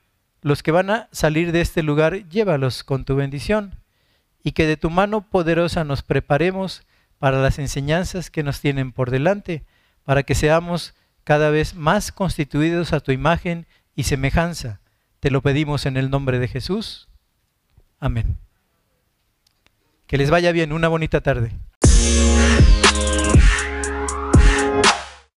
[0.41, 3.79] los que van a salir de este lugar, llévalos con tu bendición
[4.43, 6.83] y que de tu mano poderosa nos preparemos
[7.19, 9.63] para las enseñanzas que nos tienen por delante,
[10.03, 14.79] para que seamos cada vez más constituidos a tu imagen y semejanza.
[15.19, 17.09] Te lo pedimos en el nombre de Jesús.
[17.99, 18.37] Amén.
[20.05, 21.51] Que les vaya bien, una bonita tarde.